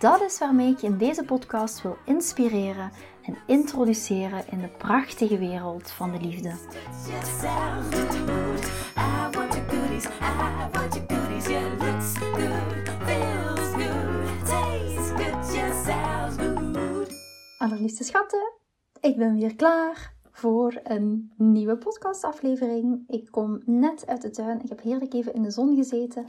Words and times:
Dat 0.00 0.20
is 0.20 0.38
waarmee 0.38 0.70
ik 0.70 0.78
je 0.78 0.86
in 0.86 0.98
deze 0.98 1.24
podcast 1.24 1.82
wil 1.82 1.96
inspireren 2.04 2.90
en 3.22 3.36
introduceren 3.46 4.44
in 4.50 4.60
de 4.60 4.68
prachtige 4.68 5.38
wereld 5.38 5.90
van 5.90 6.12
de 6.12 6.20
liefde. 6.20 6.52
Allerliefste 17.58 18.04
schatten, 18.04 18.52
ik 19.00 19.16
ben 19.16 19.34
weer 19.34 19.56
klaar 19.56 20.14
voor 20.30 20.80
een 20.82 21.32
nieuwe 21.36 21.76
podcastaflevering. 21.76 23.04
Ik 23.06 23.28
kom 23.30 23.62
net 23.64 24.06
uit 24.06 24.22
de 24.22 24.30
tuin. 24.30 24.60
Ik 24.62 24.68
heb 24.68 24.82
heerlijk 24.82 25.14
even 25.14 25.34
in 25.34 25.42
de 25.42 25.50
zon 25.50 25.76
gezeten 25.76 26.26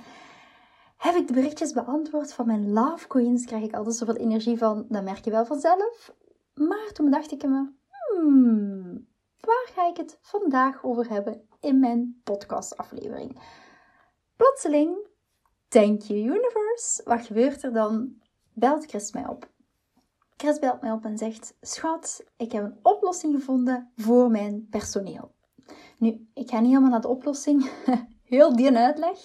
heb 1.02 1.16
ik 1.16 1.28
de 1.28 1.34
berichtjes 1.34 1.74
beantwoord 1.74 2.34
van 2.34 2.46
mijn 2.46 2.72
love 2.72 3.08
queens, 3.08 3.46
krijg 3.46 3.64
ik 3.64 3.74
altijd 3.74 3.96
zoveel 3.96 4.16
energie 4.16 4.58
van, 4.58 4.86
dat 4.90 5.04
merk 5.04 5.26
je 5.26 5.32
wel 5.32 5.46
vanzelf. 5.46 6.14
Maar 6.54 6.92
toen 6.94 7.12
dacht 7.12 7.32
ik 7.32 7.48
me, 7.48 7.70
hmm, 7.90 9.08
waar 9.40 9.70
ga 9.74 9.88
ik 9.88 9.98
het 9.98 10.18
vandaag 10.22 10.84
over 10.84 11.10
hebben 11.10 11.48
in 11.60 11.80
mijn 11.80 12.22
podcastaflevering? 12.24 13.42
Plotseling, 14.36 15.08
thank 15.68 16.02
you 16.02 16.20
universe, 16.20 17.02
wat 17.04 17.26
gebeurt 17.26 17.64
er 17.64 17.74
dan? 17.74 18.22
Belt 18.54 18.86
Chris 18.86 19.12
mij 19.12 19.28
op. 19.28 19.50
Chris 20.38 20.60
belt 20.60 20.82
mij 20.82 20.92
op 20.92 21.06
en 21.06 21.18
zegt, 21.18 21.58
schat, 21.62 22.24
ik 22.38 22.52
heb 22.52 22.64
een 22.64 22.80
oplossing 22.82 23.36
gevonden 23.36 23.92
voor 23.96 24.32
mijn 24.32 24.68
personeel. 24.70 25.32
Nu, 25.98 26.30
ik 26.34 26.50
ga 26.50 26.60
niet 26.60 26.70
helemaal 26.70 26.90
naar 26.90 27.02
de 27.02 27.08
oplossing 27.08 27.70
heel 28.32 28.56
die 28.56 28.78
uitleg, 28.78 29.18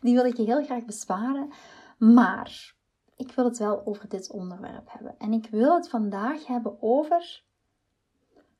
die 0.00 0.14
wil 0.14 0.24
ik 0.24 0.36
je 0.36 0.44
heel 0.44 0.64
graag 0.64 0.84
besparen. 0.84 1.50
Maar 1.98 2.74
ik 3.16 3.32
wil 3.32 3.44
het 3.44 3.58
wel 3.58 3.86
over 3.86 4.08
dit 4.08 4.30
onderwerp 4.30 4.90
hebben. 4.90 5.14
En 5.18 5.32
ik 5.32 5.46
wil 5.50 5.74
het 5.74 5.88
vandaag 5.88 6.46
hebben 6.46 6.82
over 6.82 7.42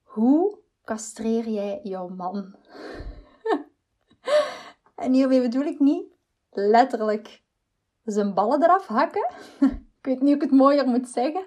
hoe 0.03 0.59
castreer 0.84 1.48
jij 1.48 1.81
jouw 1.83 2.09
man? 2.09 2.55
en 5.05 5.12
hiermee 5.12 5.41
bedoel 5.41 5.64
ik 5.64 5.81
niet 5.81 6.05
letterlijk 6.50 7.42
zijn 8.05 8.34
ballen 8.34 8.62
eraf 8.62 8.87
hakken. 8.87 9.31
ik 10.00 10.06
weet 10.06 10.20
niet 10.20 10.34
hoe 10.34 10.34
ik 10.34 10.50
het 10.50 10.50
mooier 10.50 10.87
moet 10.87 11.09
zeggen. 11.09 11.47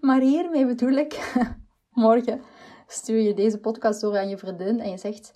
Maar 0.00 0.20
hiermee 0.20 0.66
bedoel 0.66 0.92
ik, 0.92 1.34
morgen 1.90 2.42
stuur 2.86 3.20
je 3.20 3.34
deze 3.34 3.60
podcast 3.60 4.00
door 4.00 4.18
aan 4.18 4.28
je 4.28 4.38
vriendin 4.38 4.80
en 4.80 4.90
je 4.90 4.98
zegt: 4.98 5.32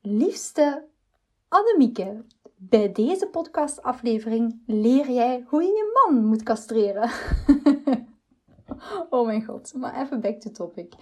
Liefste 0.00 0.92
Annemieke, 1.54 2.24
bij 2.56 2.92
deze 2.92 3.26
podcastaflevering 3.26 4.62
leer 4.66 5.10
jij 5.10 5.44
hoe 5.46 5.62
je 5.62 5.68
je 5.68 5.90
man 6.04 6.24
moet 6.24 6.42
castreren. 6.42 7.10
oh 9.10 9.26
mijn 9.26 9.44
god, 9.44 9.74
maar 9.74 10.02
even 10.02 10.20
back 10.20 10.40
to 10.40 10.50
topic. 10.50 10.94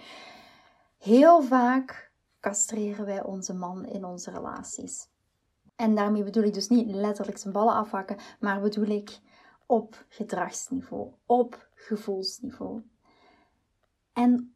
Heel 0.98 1.42
vaak 1.42 2.12
castreren 2.40 3.04
wij 3.04 3.22
onze 3.22 3.54
man 3.54 3.84
in 3.84 4.04
onze 4.04 4.30
relaties. 4.30 5.08
En 5.76 5.94
daarmee 5.94 6.24
bedoel 6.24 6.44
ik 6.44 6.54
dus 6.54 6.68
niet 6.68 6.90
letterlijk 6.90 7.38
zijn 7.38 7.52
ballen 7.52 7.74
afhakken, 7.74 8.16
maar 8.40 8.60
bedoel 8.60 8.86
ik 8.86 9.18
op 9.66 10.04
gedragsniveau, 10.08 11.12
op 11.26 11.68
gevoelsniveau. 11.74 12.82
En 14.12 14.54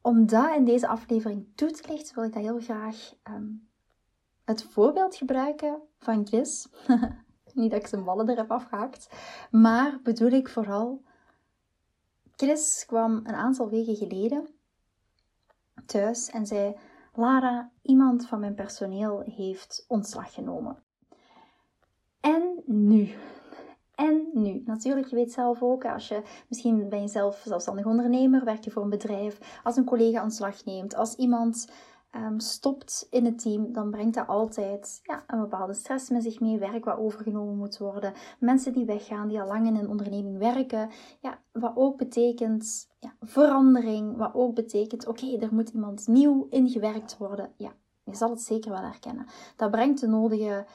om 0.00 0.26
dat 0.26 0.56
in 0.56 0.64
deze 0.64 0.88
aflevering 0.88 1.46
toe 1.54 1.70
te 1.70 1.92
lichten, 1.92 2.14
wil 2.14 2.24
ik 2.24 2.32
dat 2.32 2.42
heel 2.42 2.60
graag 2.60 3.14
ehm, 3.22 3.46
het 4.44 4.62
voorbeeld 4.62 5.16
gebruiken 5.16 5.82
van 5.98 6.26
Chris. 6.26 6.68
Niet 7.54 7.70
dat 7.70 7.80
ik 7.80 7.86
zijn 7.86 8.04
ballen 8.04 8.28
er 8.28 8.36
heb 8.36 8.50
afgehaakt, 8.50 9.08
maar 9.50 10.00
bedoel 10.02 10.30
ik 10.30 10.48
vooral. 10.48 11.02
Chris 12.36 12.84
kwam 12.86 13.16
een 13.16 13.34
aantal 13.34 13.70
weken 13.70 13.96
geleden 13.96 14.48
thuis 15.86 16.30
en 16.30 16.46
zei: 16.46 16.76
Lara, 17.14 17.70
iemand 17.82 18.26
van 18.26 18.40
mijn 18.40 18.54
personeel 18.54 19.20
heeft 19.20 19.84
ontslag 19.88 20.34
genomen. 20.34 20.82
En 22.20 22.62
nu? 22.66 23.14
En 23.94 24.28
nu? 24.32 24.62
Natuurlijk, 24.64 25.06
je 25.06 25.16
weet 25.16 25.32
zelf 25.32 25.62
ook, 25.62 25.84
als 25.84 26.08
je 26.08 26.22
misschien 26.48 26.88
ben 26.88 27.00
je 27.00 27.08
zelf 27.08 27.42
zelfstandig 27.44 27.86
ondernemer, 27.86 28.44
werk 28.44 28.64
je 28.64 28.70
voor 28.70 28.82
een 28.82 28.90
bedrijf, 28.90 29.60
als 29.62 29.76
een 29.76 29.84
collega 29.84 30.22
ontslag 30.22 30.64
neemt, 30.64 30.94
als 30.94 31.14
iemand 31.14 31.70
um, 32.16 32.40
stopt 32.40 33.06
in 33.10 33.24
het 33.24 33.38
team, 33.38 33.72
dan 33.72 33.90
brengt 33.90 34.14
dat 34.14 34.26
altijd 34.26 35.00
ja, 35.02 35.24
een 35.26 35.40
bepaalde 35.40 35.72
stress 35.72 36.10
met 36.10 36.22
zich 36.22 36.40
mee. 36.40 36.58
Werk 36.58 36.84
wat 36.84 36.98
overgenomen 36.98 37.56
moet 37.56 37.78
worden. 37.78 38.12
Mensen 38.38 38.72
die 38.72 38.84
weggaan, 38.84 39.28
die 39.28 39.40
al 39.40 39.46
lang 39.46 39.66
in 39.66 39.76
een 39.76 39.88
onderneming 39.88 40.38
werken. 40.38 40.90
Ja, 41.20 41.38
wat 41.52 41.72
ook 41.74 41.96
betekent 41.96 42.88
ja, 42.98 43.14
verandering. 43.20 44.16
Wat 44.16 44.34
ook 44.34 44.54
betekent, 44.54 45.06
oké, 45.06 45.38
er 45.38 45.54
moet 45.54 45.68
iemand 45.68 46.06
nieuw 46.06 46.46
ingewerkt 46.50 47.16
worden. 47.16 47.52
Ja, 47.56 47.72
je 48.04 48.14
zal 48.14 48.30
het 48.30 48.42
zeker 48.42 48.70
wel 48.70 48.80
herkennen. 48.80 49.26
Dat 49.56 49.70
brengt 49.70 50.00
de 50.00 50.06
nodige 50.06 50.66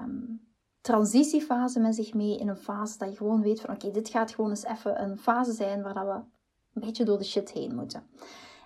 um, 0.00 0.48
transitiefase 0.80 1.80
met 1.80 1.94
zich 1.94 2.14
mee. 2.14 2.38
In 2.38 2.48
een 2.48 2.56
fase 2.56 2.98
dat 2.98 3.10
je 3.10 3.16
gewoon 3.16 3.42
weet 3.42 3.60
van, 3.60 3.74
oké, 3.74 3.90
dit 3.90 4.08
gaat 4.08 4.30
gewoon 4.30 4.50
eens 4.50 4.64
even 4.64 5.02
een 5.02 5.18
fase 5.18 5.52
zijn 5.52 5.82
waar 5.82 5.94
dat 5.94 6.06
we 6.06 6.12
een 6.72 6.82
beetje 6.86 7.04
door 7.04 7.18
de 7.18 7.24
shit 7.24 7.50
heen 7.50 7.74
moeten. 7.74 8.06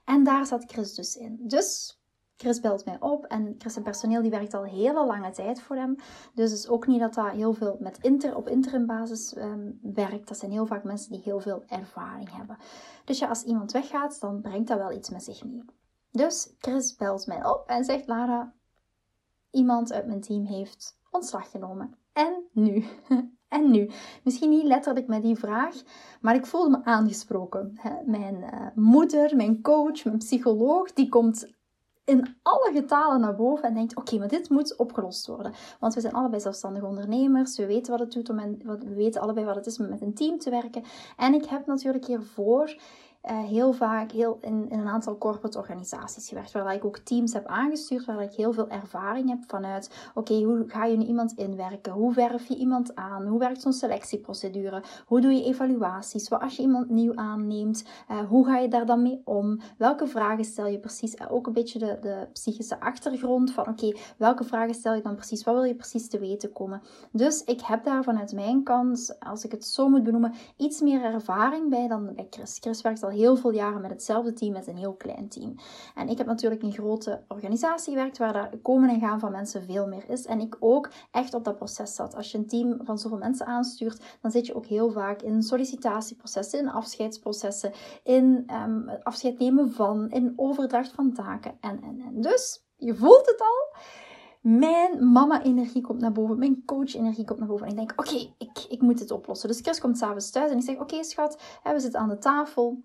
En 0.05 0.25
daar 0.25 0.47
zat 0.47 0.65
Chris 0.65 0.95
dus 0.95 1.17
in. 1.17 1.41
Dus 1.43 1.99
Chris 2.45 2.61
belt 2.61 2.85
mij 2.85 2.97
op 3.01 3.25
en 3.25 3.55
Chris 3.59 3.77
en 3.77 3.83
personeel 3.83 4.23
die 4.23 4.31
werkt 4.31 4.55
al 4.55 4.65
hele 4.65 5.07
lange 5.07 5.31
tijd 5.31 5.61
voor 5.61 5.77
hem. 5.77 5.97
Dus 6.35 6.51
het 6.51 6.59
is 6.59 6.69
ook 6.69 6.87
niet 6.87 7.01
dat 7.01 7.15
dat 7.15 7.31
heel 7.31 7.53
veel 7.53 7.77
met 7.81 7.99
inter, 8.01 8.37
op 8.37 8.49
interimbasis 8.49 9.37
um, 9.37 9.79
werkt. 9.83 10.29
Dat 10.29 10.39
zijn 10.39 10.51
heel 10.51 10.67
vaak 10.67 10.85
mensen 10.85 11.13
die 11.13 11.21
heel 11.25 11.41
veel 11.41 11.63
ervaring 11.67 12.37
hebben. 12.37 12.57
Dus 13.05 13.19
ja, 13.19 13.29
als 13.29 13.43
iemand 13.43 13.73
weggaat, 13.73 14.21
dan 14.21 14.41
brengt 14.41 14.69
dat 14.69 14.79
wel 14.79 14.93
iets 14.93 15.11
met 15.11 15.23
zich 15.23 15.45
mee. 15.45 15.65
Dus 16.11 16.55
Chris 16.59 16.97
belt 16.97 17.27
mij 17.27 17.47
op 17.47 17.65
en 17.67 17.85
zegt: 17.85 18.07
Lara, 18.07 18.53
iemand 19.51 19.93
uit 19.93 20.07
mijn 20.07 20.21
team 20.21 20.45
heeft 20.45 20.99
ontslag 21.11 21.51
genomen. 21.51 21.97
En 22.13 22.43
nu? 22.53 22.85
en 23.49 23.71
nu? 23.71 23.91
Misschien 24.25 24.51
niet 24.51 24.65
letterlijk 24.65 25.07
met 25.07 25.23
die 25.23 25.37
vraag, 25.37 25.83
maar 26.21 26.35
ik 26.35 26.47
voelde 26.47 26.71
me 26.71 26.85
aangesproken. 26.85 27.81
Mijn 28.05 28.37
uh, 28.37 28.67
moeder, 28.75 29.37
mijn 29.37 29.63
coach, 29.63 30.05
mijn 30.05 30.19
psycholoog, 30.19 30.93
die 30.93 31.09
komt 31.09 31.53
in 32.05 32.37
alle 32.43 32.71
getalen 32.73 33.21
naar 33.21 33.35
boven 33.35 33.65
en 33.65 33.75
denkt: 33.75 33.97
oké, 33.97 34.19
maar 34.19 34.29
dit 34.29 34.49
moet 34.49 34.77
opgelost 34.77 35.27
worden. 35.27 35.53
Want 35.81 35.95
we 35.95 36.01
zijn 36.01 36.15
allebei 36.15 36.41
zelfstandige 36.41 36.87
ondernemers. 36.87 37.57
We 37.57 37.67
weten 37.67 37.91
wat 37.91 38.01
het 38.01 38.13
doet 38.13 38.29
om 38.31 38.39
en, 38.39 38.59
we 38.65 38.95
weten 38.95 39.21
allebei 39.21 39.47
wat 39.47 39.57
het 39.57 39.67
is 39.67 39.79
om 39.79 39.89
met 39.89 40.01
een 40.01 40.15
team 40.15 40.39
te 40.39 40.51
werken. 40.51 40.83
En 41.17 41.35
ik 41.35 41.45
heb 41.45 41.67
natuurlijk 41.67 42.07
hiervoor 42.07 42.77
uh, 43.31 43.45
heel 43.45 43.73
vaak 43.73 44.11
heel 44.13 44.39
in, 44.41 44.67
in, 44.71 44.79
een 44.79 44.89
aantal 44.89 45.19
corporate 45.19 45.59
organisaties 45.59 46.29
gewerkt, 46.29 46.53
waar 46.53 46.75
ik 46.75 46.85
ook 46.85 46.99
teams 46.99 47.33
heb 47.33 47.47
aangestuurd, 47.47 48.05
waar 48.05 48.23
ik 48.23 48.33
heel 48.33 48.53
veel 48.53 48.69
ervaring 48.69 49.29
heb 49.29 49.39
vanuit, 49.47 50.11
oké, 50.15 50.43
hoe 50.43 50.65
ga 50.67 50.85
je 50.85 50.97
nu 50.97 51.05
iemand 51.05 51.33
inwerken? 51.33 51.93
Hoe 51.93 52.15
werf 52.15 52.49
je 52.49 52.57
iemand 52.57 52.95
aan? 52.95 53.27
Hoe 53.27 53.39
werkt 53.39 53.61
zo'n 53.61 53.73
selectieprocedure? 53.73 54.83
Hoe 55.07 55.21
doe 55.21 55.33
je 55.33 55.45
evaluaties? 55.45 56.29
Wat 56.29 56.41
als 56.41 56.57
je 56.57 56.63
iemand 56.63 56.91
nieuw 56.91 57.15
aanneemt? 57.15 57.85
Uh, 58.11 58.19
hoe 58.29 58.47
ga 58.47 58.59
je 58.59 58.69
daar 58.69 58.87
dan 58.87 59.03
mee 59.03 59.21
om? 59.25 59.61
Welke 59.79 60.07
vragen 60.07 60.45
stel 60.45 60.67
je 60.67 60.79
precies? 60.79 61.29
Ook 61.29 61.47
een 61.47 61.53
beetje 61.53 61.79
de, 61.79 61.99
de 62.01 62.29
psychische 62.33 62.81
achtergrond 62.81 63.53
van, 63.53 63.69
oké, 63.69 63.93
welke 64.17 64.45
vragen 64.45 64.75
stel 64.75 64.95
je 64.95 65.03
dan 65.03 65.15
precies? 65.15 65.45
Wat 65.45 65.55
wil 65.55 65.65
je 65.65 65.75
precies 65.75 66.09
te 66.09 66.19
weten 66.19 66.53
komen? 66.53 66.83
Dus 67.13 67.45
ik 67.45 67.61
heb 67.61 67.85
daar 67.85 68.05
vanuit 68.05 68.33
mijn 68.33 68.63
kant, 68.63 69.17
als 69.21 69.45
ik 69.45 69.51
het 69.51 69.65
zo 69.65 69.89
moet 69.89 70.03
benoemen, 70.03 70.35
iets 70.57 70.81
meer 70.81 71.05
ervaring 71.05 71.71
bij 71.71 71.89
dan 71.89 72.15
bij 72.15 72.27
Chris. 72.31 72.59
Chris 72.61 72.83
werkt 72.83 73.03
al 73.03 73.13
heel 73.15 73.37
veel 73.37 73.51
jaren 73.51 73.81
met 73.81 73.91
hetzelfde 73.91 74.33
team, 74.33 74.53
met 74.53 74.67
een 74.67 74.77
heel 74.77 74.95
klein 74.95 75.29
team. 75.29 75.55
En 75.95 76.09
ik 76.09 76.19
heb 76.19 76.27
natuurlijk 76.27 76.63
een 76.63 76.73
grote 76.73 77.25
organisatie 77.29 77.93
gewerkt 77.93 78.19
waar 78.19 78.33
daar 78.33 78.57
komen 78.63 78.89
en 78.89 79.01
gaan 79.01 79.21
van 79.21 79.33
mensen 79.33 79.63
veel 79.63 79.87
meer 79.87 80.05
is. 80.09 80.27
En 80.27 80.41
ik 80.41 80.57
ook 80.61 80.91
echt 81.11 81.35
op 81.35 81.45
dat 81.45 81.57
proces 81.57 81.95
zat. 81.95 82.15
Als 82.15 82.33
je 82.33 82.39
een 82.39 82.47
team 82.47 82.81
van 82.83 82.99
zoveel 82.99 83.19
mensen 83.19 83.47
aanstuurt, 83.47 84.19
dan 84.21 84.31
zit 84.31 84.47
je 84.47 84.55
ook 84.55 84.67
heel 84.67 84.91
vaak 84.91 85.23
in 85.23 85.43
sollicitatieprocessen, 85.43 86.59
in 86.59 86.71
afscheidsprocessen, 86.71 87.73
in 88.03 88.51
um, 88.67 88.89
afscheid 89.03 89.39
nemen 89.39 89.73
van, 89.73 90.11
in 90.11 90.33
overdracht 90.37 90.93
van 90.93 91.13
taken. 91.13 91.57
En, 91.61 91.83
en, 91.83 92.01
en. 92.01 92.21
Dus 92.21 92.65
je 92.77 92.95
voelt 92.95 93.27
het 93.27 93.41
al. 93.41 93.79
Mijn 94.41 95.13
mama-energie 95.13 95.83
komt 95.83 96.01
naar 96.01 96.13
boven, 96.13 96.39
mijn 96.39 96.63
coach-energie 96.65 97.25
komt 97.25 97.39
naar 97.39 97.49
boven. 97.49 97.67
En 97.67 97.73
ik 97.73 97.79
denk, 97.79 97.93
oké, 97.97 98.35
ik, 98.39 98.67
ik 98.69 98.81
moet 98.81 98.99
het 98.99 99.11
oplossen. 99.11 99.49
Dus 99.49 99.61
Chris 99.61 99.81
komt 99.81 99.99
s'avonds 99.99 100.31
thuis 100.31 100.51
en 100.51 100.57
ik 100.57 100.65
zeg, 100.65 100.79
oké 100.79 101.03
schat, 101.03 101.43
we 101.63 101.81
zitten 101.81 102.01
aan 102.01 102.09
de 102.09 102.19
tafel. 102.19 102.83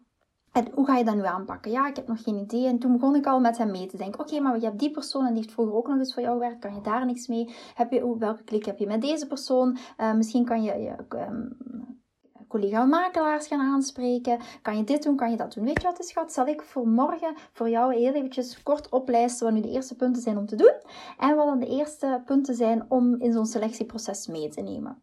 En 0.52 0.68
hoe 0.74 0.86
ga 0.86 0.98
je 0.98 1.04
dat 1.04 1.16
nu 1.16 1.26
aanpakken? 1.26 1.72
Ja, 1.72 1.88
ik 1.88 1.96
heb 1.96 2.08
nog 2.08 2.24
geen 2.24 2.38
idee. 2.38 2.68
En 2.68 2.80
toen 2.80 2.92
begon 2.92 3.16
ik 3.16 3.26
al 3.26 3.40
met 3.40 3.58
hem 3.58 3.72
mee 3.72 3.86
te 3.86 3.98
denken. 3.98 4.20
Oké, 4.20 4.40
maar 4.40 4.60
je 4.60 4.66
hebt 4.66 4.80
die 4.80 4.92
persoon 4.92 5.26
en 5.26 5.34
die 5.34 5.42
heeft 5.42 5.54
vroeger 5.54 5.76
ook 5.76 5.88
nog 5.88 5.98
eens 5.98 6.14
voor 6.14 6.24
jou 6.24 6.34
gewerkt. 6.34 6.60
Kan 6.60 6.76
je 6.76 6.82
daar 6.82 7.06
niks 7.06 7.28
mee? 7.28 7.56
Heb 7.76 7.92
je, 7.92 8.18
welke 8.18 8.44
klik 8.44 8.66
heb 8.66 8.80
je 8.80 8.88
met 8.88 9.02
deze 9.02 9.28
persoon? 9.28 9.78
Uh, 9.98 10.14
misschien 10.14 10.46
kan 10.46 10.64
je, 10.64 10.74
je 10.78 10.96
um, 11.18 11.58
collega-makelaars 12.48 13.48
gaan 13.48 13.60
aanspreken. 13.60 14.40
Kan 14.62 14.78
je 14.78 14.84
dit 14.84 15.04
doen? 15.04 15.16
Kan 15.16 15.32
je 15.32 15.38
dat 15.38 15.54
doen? 15.54 15.66
Weet 15.66 15.82
je 15.82 15.88
wat, 15.88 16.06
schat? 16.06 16.34
Zal 16.34 16.48
ik 16.48 16.62
voor 16.62 16.88
morgen 16.88 17.36
voor 17.52 17.70
jou 17.70 17.96
heel 17.96 18.14
eventjes 18.14 18.64
kort 18.64 18.90
oplijsten 18.90 19.46
wat 19.46 19.56
nu 19.56 19.62
de 19.62 19.70
eerste 19.70 19.96
punten 19.96 20.22
zijn 20.22 20.38
om 20.38 20.46
te 20.46 20.56
doen. 20.56 20.74
En 21.18 21.36
wat 21.36 21.46
dan 21.46 21.60
de 21.60 21.68
eerste 21.68 22.22
punten 22.26 22.56
zijn 22.56 22.86
om 22.88 23.22
in 23.22 23.34
zo'n 23.34 23.46
selectieproces 23.46 24.28
mee 24.28 24.50
te 24.50 24.62
nemen. 24.62 25.02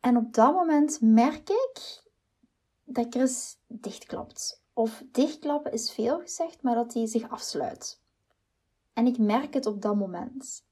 En 0.00 0.16
op 0.16 0.34
dat 0.34 0.52
moment 0.52 0.98
merk 1.00 1.50
ik 1.50 2.02
dat 2.88 3.06
Chris 3.10 3.58
dichtklapt. 3.66 4.62
Of 4.72 5.02
dichtklappen 5.12 5.72
is 5.72 5.90
veel 5.90 6.18
gezegd, 6.18 6.62
maar 6.62 6.74
dat 6.74 6.94
hij 6.94 7.06
zich 7.06 7.30
afsluit. 7.30 8.00
En 8.92 9.06
ik 9.06 9.18
merk 9.18 9.54
het 9.54 9.66
op 9.66 9.82
dat 9.82 9.96
moment. 9.96 10.66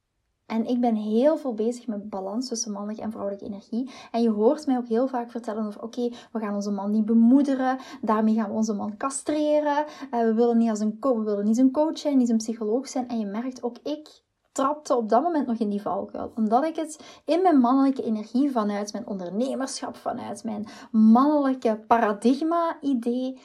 En 0.47 0.67
ik 0.67 0.81
ben 0.81 0.95
heel 0.95 1.37
veel 1.37 1.55
bezig 1.55 1.87
met 1.87 2.11
balans 2.11 2.49
tussen 2.49 2.73
mannelijke 2.73 3.03
en 3.03 3.11
vrouwelijke 3.11 3.47
energie. 3.47 3.91
En 4.11 4.23
je 4.23 4.31
hoort 4.31 4.67
mij 4.67 4.77
ook 4.77 4.89
heel 4.89 5.09
vaak 5.09 5.31
vertellen 5.31 5.67
over, 5.67 5.83
oké, 5.83 6.09
we 6.33 6.39
gaan 6.39 6.55
onze 6.55 6.71
man 6.71 6.91
niet 6.91 7.05
bemoederen. 7.05 7.79
Daarmee 8.03 8.35
gaan 8.35 8.49
we 8.51 8.57
onze 8.57 8.75
man 8.75 8.97
castreren. 8.97 9.85
Uh, 9.87 10.21
we, 10.21 10.35
willen 10.35 10.59
niet 10.59 10.71
als 10.71 10.81
een 10.81 10.97
we 11.01 11.23
willen 11.23 11.45
niet 11.45 11.57
zijn 11.57 11.71
coach 11.71 11.99
zijn, 11.99 12.17
niet 12.17 12.27
zijn 12.27 12.39
psycholoog 12.39 12.89
zijn. 12.89 13.09
En 13.09 13.19
je 13.19 13.27
merkt, 13.27 13.63
ook 13.63 13.79
ik 13.83 14.25
trapte 14.57 14.97
op 14.97 15.09
dat 15.09 15.23
moment 15.23 15.47
nog 15.47 15.59
in 15.59 15.69
die 15.69 15.83
valkuil. 15.83 16.33
Omdat 16.35 16.65
ik 16.65 16.77
het 16.77 17.21
in 17.25 17.43
mijn 17.43 17.59
mannelijke 17.59 18.03
energie, 18.03 18.51
vanuit 18.51 18.93
mijn 18.93 19.07
ondernemerschap, 19.07 19.97
vanuit 19.97 20.45
mijn 20.45 20.67
mannelijke 20.91 21.85
paradigma-idee, 21.87 23.39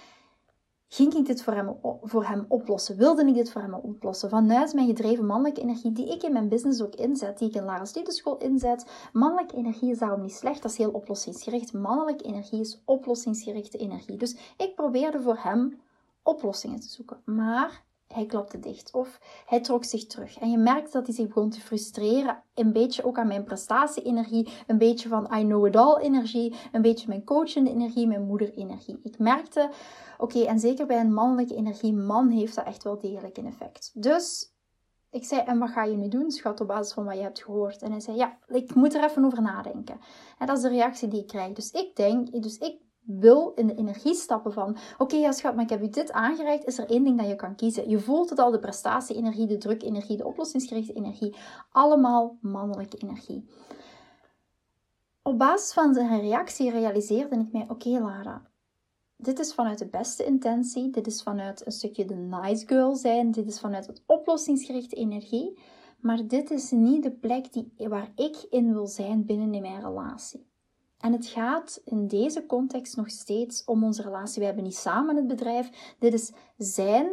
ging 0.88 1.14
ik 1.14 1.26
dit 1.26 1.44
voor 1.44 1.54
hem, 1.54 1.78
voor 2.02 2.26
hem 2.26 2.46
oplossen? 2.48 2.98
Wilde 2.98 3.26
ik 3.26 3.34
dit 3.34 3.52
voor 3.52 3.62
hem 3.62 3.74
oplossen? 3.74 4.30
Vanuit 4.30 4.74
mijn 4.74 4.88
gedreven 4.88 5.26
mannelijke 5.26 5.62
energie, 5.62 5.92
die 5.92 6.12
ik 6.12 6.24
in 6.24 6.34
mijn 6.34 6.50
business 6.50 6.82
ook 6.82 6.96
inzet, 6.96 7.38
die 7.38 7.50
ik 7.50 7.56
in 7.56 7.64
Lara 7.64 7.86
Studenteschool 7.86 8.38
inzet. 8.38 9.10
Mannelijke 9.14 9.56
energie 9.56 9.92
is 9.92 10.00
daarom 10.00 10.22
niet 10.22 10.34
slecht, 10.34 10.62
dat 10.62 10.72
is 10.72 10.78
heel 10.78 10.92
oplossingsgericht. 10.92 11.74
Mannelijke 11.74 12.24
energie 12.24 12.60
is 12.60 12.82
oplossingsgerichte 12.86 13.78
energie. 13.78 14.18
Dus 14.18 14.36
ik 14.58 14.76
probeerde 14.76 15.22
voor 15.22 15.38
hem 15.40 15.82
oplossingen 16.24 16.80
te 16.80 16.90
zoeken. 16.90 17.22
Maar 17.26 17.84
hij 18.14 18.26
klapte 18.26 18.60
dicht 18.60 18.94
of 18.94 19.20
hij 19.46 19.62
trok 19.62 19.84
zich 19.84 20.08
terug. 20.08 20.40
En 20.40 20.52
je 20.52 20.58
merkte 20.58 20.92
dat 20.92 21.06
hij 21.06 21.16
zich 21.16 21.28
begon 21.28 21.50
te 21.50 21.60
frustreren. 21.60 22.44
Een 22.54 22.74
beetje 22.74 23.04
ook 23.04 23.18
aan 23.18 23.28
mijn 23.28 23.44
prestatie-energie, 23.44 24.50
een 24.68 24.78
beetje 24.78 25.10
van 25.10 25.30
I 25.38 25.44
know 25.44 25.66
it 25.66 25.76
all 25.76 25.98
energie, 25.98 26.56
een 26.72 26.82
beetje 26.82 27.08
mijn 27.08 27.24
coachende 27.24 27.70
energie, 27.70 28.08
mijn 28.08 28.26
moeder-energie. 28.26 29.00
Ik 29.04 29.20
merkte, 29.20 29.70
oké, 30.18 30.40
en 30.40 30.60
zeker 30.60 30.86
bij 30.86 31.00
een 31.00 31.14
mannelijke 31.14 31.56
energie, 31.56 31.94
man 31.94 32.30
heeft 32.30 32.56
dat 32.56 32.66
echt 32.66 32.84
wel 32.84 32.98
degelijk 32.98 33.38
een 33.38 33.46
effect. 33.46 33.92
Dus 33.94 34.54
ik 35.10 35.26
zei, 35.26 35.42
en 35.42 35.60
wat 35.60 35.70
ga 35.70 35.84
je 35.84 35.98
nu 35.98 36.08
doen, 36.08 36.32
schat, 36.32 36.62
op 36.62 36.68
basis 36.68 36.94
van 36.94 37.06
wat 37.06 37.16
je 37.16 37.22
hebt 37.22 37.44
gehoord? 37.44 37.82
En 37.82 37.92
hij 37.92 38.00
zei, 38.00 38.18
ja, 38.18 38.38
ik 38.48 38.76
moet 38.76 38.94
er 38.94 39.04
even 39.04 39.26
over 39.26 39.42
nadenken. 39.42 40.00
En 40.38 40.48
dat 40.48 40.58
is 40.58 40.64
de 40.64 40.70
reactie 40.70 41.08
die 41.08 41.22
ik 41.22 41.28
krijg. 41.28 41.54
Dus 41.54 41.72
ik 41.72 41.96
denk, 41.96 42.42
dus 42.42 42.58
ik 42.58 42.76
wil 43.06 43.52
in 43.56 43.68
de 43.68 43.76
energie 43.76 44.14
stappen 44.14 44.54
van, 44.54 44.78
oké 44.98 45.16
ja 45.16 45.32
schat, 45.32 45.56
maar 45.56 45.64
ik 45.64 45.70
heb 45.70 45.82
u 45.82 45.90
dit 45.90 46.12
aangereikt, 46.12 46.66
is 46.66 46.78
er 46.78 46.90
één 46.90 47.04
ding 47.04 47.18
dat 47.18 47.28
je 47.28 47.36
kan 47.36 47.56
kiezen. 47.56 47.90
Je 47.90 48.00
voelt 48.00 48.30
het 48.30 48.40
al, 48.40 48.52
de 48.52 48.60
prestatie-energie, 48.60 49.48
de 49.48 49.58
druk-energie, 49.58 50.18
de 50.18 50.26
oplossingsgerichte 50.26 50.94
energie, 50.94 51.36
allemaal 51.72 52.38
mannelijke 52.42 52.98
energie. 52.98 53.50
Op 55.24 55.38
basis 55.38 55.74
van 55.74 55.94
zijn 55.94 56.22
reactie 56.22 56.72
realiseerde 56.72 57.36
ik 57.36 57.52
mij, 57.52 57.66
oké 57.68 57.90
Lara, 57.90 58.50
dit 59.18 59.40
is 59.40 59.54
vanuit 59.54 59.80
de 59.80 59.88
beste 59.88 60.26
intentie, 60.26 60.90
dit 60.90 61.08
is 61.08 61.24
vanuit 61.24 61.66
een 61.66 61.72
stukje 61.72 62.06
de 62.06 62.16
nice 62.16 62.68
girl 62.68 62.96
zijn, 62.96 63.32
dit 63.32 63.48
is 63.48 63.60
vanuit 63.60 63.88
het 63.88 64.04
oplossingsgerichte 64.06 64.96
energie, 64.96 65.60
maar 66.00 66.28
dit 66.28 66.52
is 66.52 66.72
niet 66.72 67.04
de 67.04 67.12
plek 67.12 67.54
die, 67.54 67.74
waar 67.78 68.12
ik 68.16 68.46
in 68.50 68.74
wil 68.74 68.88
zijn 68.88 69.26
binnen 69.26 69.54
in 69.54 69.62
mijn 69.62 69.82
relatie. 69.82 70.51
En 71.02 71.12
het 71.12 71.26
gaat 71.26 71.82
in 71.86 72.08
deze 72.08 72.46
context 72.46 72.96
nog 72.96 73.10
steeds 73.10 73.64
om 73.64 73.84
onze 73.84 74.02
relatie. 74.02 74.40
We 74.40 74.46
hebben 74.46 74.64
niet 74.64 74.76
samen 74.76 75.16
het 75.16 75.28
bedrijf. 75.28 75.96
Dit 76.00 76.14
is 76.14 76.32
zijn 76.58 77.12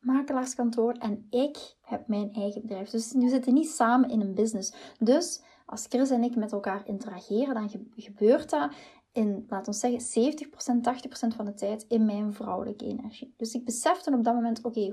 makelaarskantoor 0.00 0.92
en 0.92 1.26
ik 1.30 1.74
heb 1.82 2.08
mijn 2.08 2.32
eigen 2.32 2.60
bedrijf. 2.60 2.90
Dus 2.90 3.12
we 3.12 3.28
zitten 3.28 3.54
niet 3.54 3.70
samen 3.70 4.10
in 4.10 4.20
een 4.20 4.34
business. 4.34 4.72
Dus 4.98 5.42
als 5.66 5.86
Chris 5.88 6.10
en 6.10 6.22
ik 6.22 6.36
met 6.36 6.52
elkaar 6.52 6.82
interageren, 6.86 7.54
dan 7.54 7.70
gebeurt 7.96 8.50
dat 8.50 8.72
in, 9.12 9.44
laten 9.48 9.72
we 9.72 9.78
zeggen, 9.78 10.34
70%, 10.36 11.32
80% 11.32 11.36
van 11.36 11.44
de 11.44 11.54
tijd 11.54 11.84
in 11.88 12.04
mijn 12.04 12.32
vrouwelijke 12.32 12.84
energie. 12.84 13.34
Dus 13.36 13.54
ik 13.54 13.64
besefte 13.64 14.12
op 14.12 14.24
dat 14.24 14.34
moment, 14.34 14.62
oké, 14.62 14.92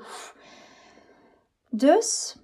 dus 1.69 2.37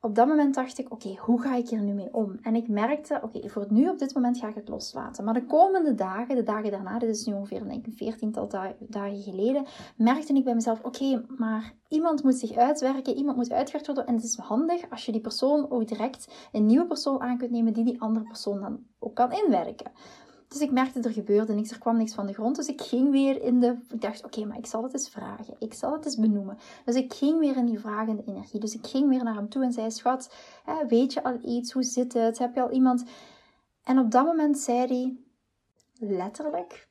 op 0.00 0.14
dat 0.14 0.26
moment 0.26 0.54
dacht 0.54 0.78
ik, 0.78 0.92
oké, 0.92 1.14
hoe 1.18 1.40
ga 1.40 1.54
ik 1.54 1.68
hier 1.68 1.82
nu 1.82 1.92
mee 1.92 2.14
om? 2.14 2.38
En 2.42 2.54
ik 2.54 2.68
merkte, 2.68 3.20
oké, 3.22 3.48
voor 3.48 3.66
nu 3.68 3.88
op 3.88 3.98
dit 3.98 4.14
moment 4.14 4.38
ga 4.38 4.48
ik 4.48 4.54
het 4.54 4.68
loslaten. 4.68 5.24
Maar 5.24 5.34
de 5.34 5.46
komende 5.46 5.94
dagen, 5.94 6.36
de 6.36 6.42
dagen 6.42 6.70
daarna, 6.70 6.98
dit 6.98 7.08
is 7.08 7.24
nu 7.24 7.34
ongeveer 7.34 7.64
denk 7.64 7.72
ik, 7.72 7.86
een 7.86 7.96
veertiental 7.96 8.48
dagen 8.78 9.22
geleden, 9.22 9.66
merkte 9.96 10.34
ik 10.34 10.44
bij 10.44 10.54
mezelf, 10.54 10.84
oké, 10.84 11.24
maar 11.36 11.74
iemand 11.88 12.22
moet 12.22 12.34
zich 12.34 12.56
uitwerken, 12.56 13.16
iemand 13.16 13.36
moet 13.36 13.52
uitgewerkt 13.52 13.86
worden. 13.86 14.06
En 14.06 14.14
het 14.14 14.24
is 14.24 14.36
handig 14.36 14.90
als 14.90 15.06
je 15.06 15.12
die 15.12 15.20
persoon 15.20 15.70
ook 15.70 15.88
direct 15.88 16.48
een 16.52 16.66
nieuwe 16.66 16.86
persoon 16.86 17.20
aan 17.20 17.38
kunt 17.38 17.50
nemen 17.50 17.72
die 17.72 17.84
die 17.84 18.00
andere 18.00 18.24
persoon 18.24 18.60
dan 18.60 18.84
ook 18.98 19.14
kan 19.14 19.32
inwerken. 19.32 19.90
Dus 20.48 20.60
ik 20.60 20.70
merkte 20.70 21.00
er 21.00 21.12
gebeurde 21.12 21.52
niks, 21.52 21.70
er 21.70 21.78
kwam 21.78 21.96
niks 21.96 22.14
van 22.14 22.26
de 22.26 22.32
grond. 22.32 22.56
Dus 22.56 22.66
ik 22.66 22.80
ging 22.80 23.10
weer 23.10 23.42
in 23.42 23.60
de. 23.60 23.78
Ik 23.90 24.00
dacht, 24.00 24.24
oké, 24.24 24.44
maar 24.44 24.58
ik 24.58 24.66
zal 24.66 24.82
het 24.82 24.92
eens 24.92 25.08
vragen. 25.08 25.54
Ik 25.58 25.74
zal 25.74 25.92
het 25.92 26.04
eens 26.04 26.16
benoemen. 26.16 26.58
Dus 26.84 26.94
ik 26.94 27.14
ging 27.14 27.38
weer 27.38 27.56
in 27.56 27.66
die 27.66 27.78
vragende 27.78 28.24
energie. 28.24 28.60
Dus 28.60 28.74
ik 28.74 28.86
ging 28.86 29.08
weer 29.08 29.24
naar 29.24 29.34
hem 29.34 29.48
toe 29.48 29.62
en 29.62 29.72
zei: 29.72 29.90
Schat, 29.90 30.34
weet 30.88 31.12
je 31.12 31.22
al 31.22 31.38
iets? 31.44 31.72
Hoe 31.72 31.82
zit 31.82 32.12
het? 32.12 32.38
Heb 32.38 32.54
je 32.54 32.62
al 32.62 32.70
iemand? 32.70 33.04
En 33.82 33.98
op 33.98 34.10
dat 34.10 34.24
moment 34.24 34.58
zei 34.58 34.86
hij 34.86 35.16
letterlijk: 36.08 36.88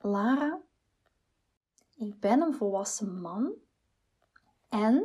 Lara, 0.00 0.60
ik 1.96 2.20
ben 2.20 2.40
een 2.40 2.54
volwassen 2.54 3.20
man 3.20 3.52
en 4.68 5.04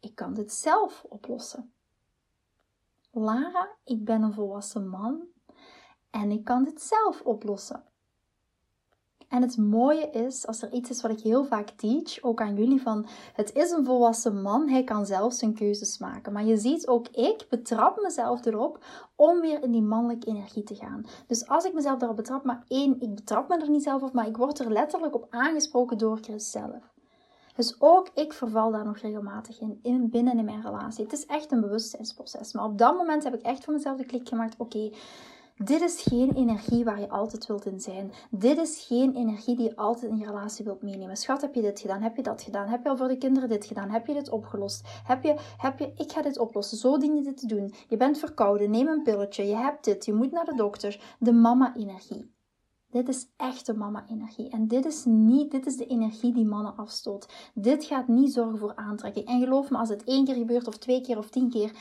ik 0.00 0.14
kan 0.14 0.34
dit 0.34 0.52
zelf 0.52 1.04
oplossen. 1.08 1.72
Lara, 3.10 3.76
ik 3.84 4.04
ben 4.04 4.22
een 4.22 4.32
volwassen 4.32 4.88
man 4.88 5.32
en 6.14 6.30
ik 6.30 6.44
kan 6.44 6.64
dit 6.64 6.82
zelf 6.82 7.20
oplossen. 7.20 7.82
En 9.28 9.42
het 9.42 9.56
mooie 9.56 10.10
is, 10.10 10.46
als 10.46 10.62
er 10.62 10.72
iets 10.72 10.90
is 10.90 11.02
wat 11.02 11.10
ik 11.10 11.20
heel 11.20 11.44
vaak 11.44 11.68
teach, 11.68 12.22
ook 12.22 12.40
aan 12.40 12.56
jullie, 12.56 12.82
van 12.82 13.06
het 13.32 13.54
is 13.54 13.70
een 13.70 13.84
volwassen 13.84 14.42
man, 14.42 14.68
hij 14.68 14.84
kan 14.84 15.06
zelf 15.06 15.32
zijn 15.32 15.54
keuzes 15.54 15.98
maken. 15.98 16.32
Maar 16.32 16.44
je 16.44 16.56
ziet 16.56 16.86
ook, 16.86 17.08
ik 17.08 17.46
betrap 17.48 18.00
mezelf 18.02 18.44
erop 18.44 18.84
om 19.16 19.40
weer 19.40 19.62
in 19.62 19.70
die 19.70 19.82
mannelijke 19.82 20.26
energie 20.26 20.62
te 20.62 20.74
gaan. 20.74 21.06
Dus 21.26 21.48
als 21.48 21.64
ik 21.64 21.72
mezelf 21.72 22.02
erop 22.02 22.16
betrap, 22.16 22.44
maar 22.44 22.64
één, 22.68 23.00
ik 23.00 23.14
betrap 23.14 23.48
me 23.48 23.58
er 23.58 23.70
niet 23.70 23.82
zelf 23.82 24.02
op, 24.02 24.12
maar 24.12 24.26
ik 24.26 24.36
word 24.36 24.58
er 24.58 24.72
letterlijk 24.72 25.14
op 25.14 25.26
aangesproken 25.30 25.98
door 25.98 26.18
Chris 26.20 26.50
zelf. 26.50 26.92
Dus 27.56 27.76
ook 27.78 28.08
ik 28.14 28.32
verval 28.32 28.70
daar 28.70 28.84
nog 28.84 28.98
regelmatig 28.98 29.60
in 29.82 30.10
binnen 30.10 30.38
in 30.38 30.44
mijn 30.44 30.62
relatie. 30.62 31.04
Het 31.04 31.12
is 31.12 31.26
echt 31.26 31.52
een 31.52 31.60
bewustzijnsproces. 31.60 32.52
Maar 32.52 32.64
op 32.64 32.78
dat 32.78 32.96
moment 32.96 33.24
heb 33.24 33.34
ik 33.34 33.42
echt 33.42 33.64
voor 33.64 33.74
mezelf 33.74 33.96
de 33.96 34.04
klik 34.04 34.28
gemaakt, 34.28 34.54
oké, 34.58 34.90
dit 35.56 35.80
is 35.80 36.02
geen 36.02 36.32
energie 36.32 36.84
waar 36.84 37.00
je 37.00 37.08
altijd 37.08 37.46
wilt 37.46 37.66
in 37.66 37.80
zijn. 37.80 38.12
Dit 38.30 38.58
is 38.58 38.84
geen 38.88 39.14
energie 39.14 39.56
die 39.56 39.68
je 39.68 39.76
altijd 39.76 40.10
in 40.10 40.18
je 40.18 40.26
relatie 40.26 40.64
wilt 40.64 40.82
meenemen. 40.82 41.16
Schat, 41.16 41.40
heb 41.40 41.54
je 41.54 41.60
dit 41.60 41.80
gedaan? 41.80 42.02
Heb 42.02 42.16
je 42.16 42.22
dat 42.22 42.42
gedaan? 42.42 42.68
Heb 42.68 42.82
je 42.82 42.88
al 42.88 42.96
voor 42.96 43.08
de 43.08 43.18
kinderen 43.18 43.48
dit 43.48 43.66
gedaan? 43.66 43.90
Heb 43.90 44.06
je 44.06 44.14
dit 44.14 44.30
opgelost? 44.30 44.88
Heb 45.04 45.22
je, 45.22 45.36
heb 45.56 45.78
je, 45.78 45.92
ik 45.96 46.12
ga 46.12 46.22
dit 46.22 46.38
oplossen. 46.38 46.78
Zo 46.78 46.98
dien 46.98 47.16
je 47.16 47.22
dit 47.22 47.36
te 47.36 47.46
doen. 47.46 47.74
Je 47.88 47.96
bent 47.96 48.18
verkouden. 48.18 48.70
Neem 48.70 48.88
een 48.88 49.02
pilletje. 49.02 49.46
Je 49.46 49.56
hebt 49.56 49.84
dit. 49.84 50.04
Je 50.04 50.12
moet 50.12 50.32
naar 50.32 50.44
de 50.44 50.54
dokter. 50.56 51.16
De 51.18 51.32
mama-energie. 51.32 52.32
Dit 52.90 53.08
is 53.08 53.26
echte 53.36 53.72
mama-energie. 53.72 54.48
En 54.50 54.68
dit 54.68 54.84
is 54.84 55.04
niet, 55.04 55.50
dit 55.50 55.66
is 55.66 55.76
de 55.76 55.86
energie 55.86 56.32
die 56.32 56.46
mannen 56.46 56.76
afstoot. 56.76 57.50
Dit 57.54 57.84
gaat 57.84 58.08
niet 58.08 58.32
zorgen 58.32 58.58
voor 58.58 58.74
aantrekking. 58.74 59.26
En 59.26 59.40
geloof 59.40 59.70
me, 59.70 59.78
als 59.78 59.88
het 59.88 60.04
één 60.04 60.24
keer 60.24 60.34
gebeurt, 60.34 60.66
of 60.66 60.78
twee 60.78 61.00
keer, 61.00 61.18
of 61.18 61.30
tien 61.30 61.50
keer, 61.50 61.72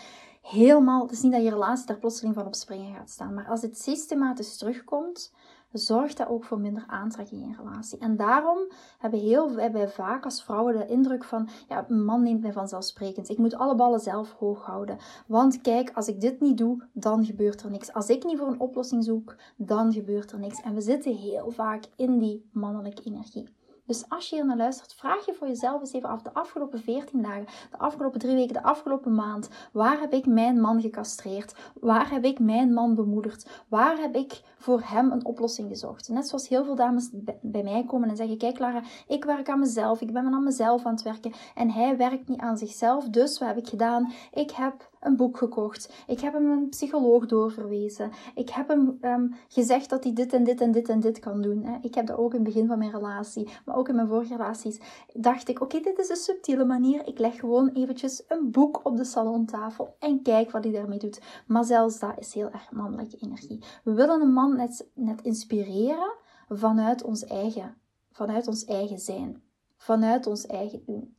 helemaal, 0.44 1.02
het 1.02 1.12
is 1.12 1.22
niet 1.22 1.32
dat 1.32 1.44
je 1.44 1.50
relatie 1.50 1.86
daar 1.86 1.98
plotseling 1.98 2.36
van 2.36 2.46
op 2.46 2.56
springen 2.56 2.96
gaat 2.96 3.10
staan, 3.10 3.34
maar 3.34 3.48
als 3.48 3.62
het 3.62 3.78
systematisch 3.78 4.58
terugkomt, 4.58 5.32
zorgt 5.72 6.18
dat 6.18 6.28
ook 6.28 6.44
voor 6.44 6.60
minder 6.60 6.84
aantrekking 6.88 7.42
in 7.42 7.56
relatie. 7.58 8.00
En 8.00 8.16
daarom 8.16 8.58
hebben, 9.00 9.20
heel, 9.20 9.54
wij 9.54 9.90
vaak 9.90 10.24
als 10.24 10.44
vrouwen 10.44 10.78
de 10.78 10.86
indruk 10.86 11.24
van, 11.24 11.50
ja, 11.68 11.86
een 11.88 12.06
man 12.06 12.24
neemt 12.24 12.42
mij 12.42 12.54
vanzelfsprekend. 12.54 13.30
Ik 13.30 13.38
moet 13.38 13.56
alle 13.56 13.76
ballen 13.76 14.00
zelf 14.00 14.32
hoog 14.32 14.66
houden. 14.66 14.98
Want 15.28 15.62
kijk, 15.62 15.92
als 15.94 16.08
ik 16.08 16.22
dit 16.22 16.42
niet 16.42 16.58
doe, 16.58 16.84
dan 16.92 17.26
gebeurt 17.26 17.62
er 17.62 17.70
niks. 17.70 17.94
Als 17.94 18.10
ik 18.10 18.24
niet 18.24 18.38
voor 18.38 18.48
een 18.48 18.60
oplossing 18.60 19.04
zoek, 19.04 19.36
dan 19.56 19.94
gebeurt 19.94 20.32
er 20.32 20.40
niks. 20.40 20.62
En 20.62 20.74
we 20.74 20.82
zitten 20.82 21.16
heel 21.16 21.52
vaak 21.52 21.84
in 21.96 22.20
die 22.20 22.50
mannelijke 22.52 23.04
energie. 23.04 23.50
Dus 23.86 24.10
als 24.10 24.30
je 24.30 24.36
hier 24.36 24.46
naar 24.46 24.58
luistert, 24.58 24.94
vraag 24.94 25.25
je 25.25 25.34
voor 25.34 25.48
jezelf 25.48 25.80
eens 25.80 25.94
even 25.94 26.10
af 26.10 26.22
de 26.22 26.34
afgelopen 26.34 26.80
14 26.80 27.22
dagen, 27.22 27.46
de 27.72 27.78
afgelopen 27.78 28.20
drie 28.20 28.36
weken, 28.36 28.54
de 28.54 28.63
afgelopen 28.63 29.16
maand. 29.16 29.50
Waar 29.72 30.00
heb 30.00 30.13
ik 30.13 30.25
mijn 30.25 30.62
man 30.62 30.82
gecastreerd? 30.82 31.56
Waar 31.80 32.10
heb 32.10 32.24
ik 32.24 32.40
mijn 32.40 32.74
man 32.74 32.96
bemoedigd? 32.96 33.50
Waar 33.68 33.98
heb 33.98 34.16
ik 34.16 34.42
voor 34.58 34.82
hem 34.84 35.12
een 35.12 35.25
oplossing 35.25 35.70
gezocht? 35.70 36.10
Net 36.10 36.28
zoals 36.28 36.48
heel 36.48 36.63
veel 36.63 36.75
dames 36.75 37.10
bij 37.42 37.63
mij 37.63 37.84
komen 37.88 38.10
en 38.10 38.16
zeggen: 38.16 38.38
Kijk, 38.38 38.60
Lara, 38.60 38.82
ik 39.08 39.24
werk 39.24 39.50
aan 39.50 39.60
mezelf. 39.60 40.02
Ik 40.02 40.13
ben 40.13 40.34
aan 40.34 40.44
mezelf 40.44 40.86
aan 40.86 40.94
het 40.94 41.04
werken. 41.04 41.34
En 41.56 41.72
hij 41.72 41.98
werkt 41.98 42.28
niet 42.28 42.40
aan 42.40 42.58
zichzelf. 42.58 43.10
Dus 43.10 43.40
wat 43.40 43.48
heb 43.48 43.58
ik 43.58 43.68
gedaan? 43.68 44.13
Ik 44.32 44.52
heb 44.52 44.90
een 45.05 45.15
boek 45.15 45.38
gekocht. 45.38 45.93
Ik 46.07 46.19
heb 46.19 46.33
hem 46.33 46.51
een 46.51 46.69
psycholoog 46.69 47.25
doorverwezen. 47.25 48.12
Ik 48.36 48.50
heb 48.50 48.67
hem 48.67 48.98
ehm, 49.01 49.27
gezegd 49.48 49.89
dat 49.89 50.03
hij 50.03 50.13
dit 50.13 50.33
en 50.33 50.43
dit 50.43 50.62
en 50.62 50.72
dit 50.72 50.89
en 50.89 51.00
dit 51.00 51.19
kan 51.19 51.41
doen. 51.41 51.63
Hè. 51.63 51.77
Ik 51.81 51.95
heb 51.95 52.07
dat 52.07 52.17
ook 52.17 52.33
in 52.33 52.39
het 52.39 52.53
begin 52.53 52.67
van 52.67 52.77
mijn 52.77 52.91
relatie, 52.91 53.50
maar 53.65 53.75
ook 53.75 53.89
in 53.89 53.95
mijn 53.95 54.07
vorige 54.07 54.36
relaties. 54.36 54.79
Dacht 55.13 55.48
ik, 55.48 55.62
oké, 55.62 55.79
dit 55.79 56.00
is 56.00 56.10
een 56.10 56.15
subtiele 56.15 56.65
manier. 56.65 57.07
Ik 57.07 57.19
leg 57.19 57.39
gewoon 57.39 57.69
eventjes 57.69 58.24
een 58.27 58.51
boek 58.51 58.79
op 58.83 58.98
de 58.98 59.03
salontafel 59.03 59.95
en 60.00 60.22
kijk 60.22 60.51
wat 60.51 60.63
hij 60.63 60.74
daarmee 60.74 61.00
doet. 61.00 61.22
Maar 61.48 61.63
zelfs 61.63 62.00
dat 62.00 62.13
is 62.19 62.33
heel 62.33 62.50
erg 62.51 62.72
mannelijke 62.72 63.17
energie. 63.17 63.63
We 63.83 63.93
willen 63.93 64.22
een 64.22 64.33
man 64.33 64.55
net, 64.55 64.88
net 64.93 65.22
inspireren 65.22 66.13
vanuit 66.50 67.03
ons 67.03 67.25
eigen, 67.25 67.75
vanuit 68.12 68.48
ons 68.48 68.65
eigen 68.65 69.00
zijn. 69.00 69.41
Vanuit 69.77 70.27
ons 70.27 70.45
eigen 70.45 70.83
doen. 70.86 71.12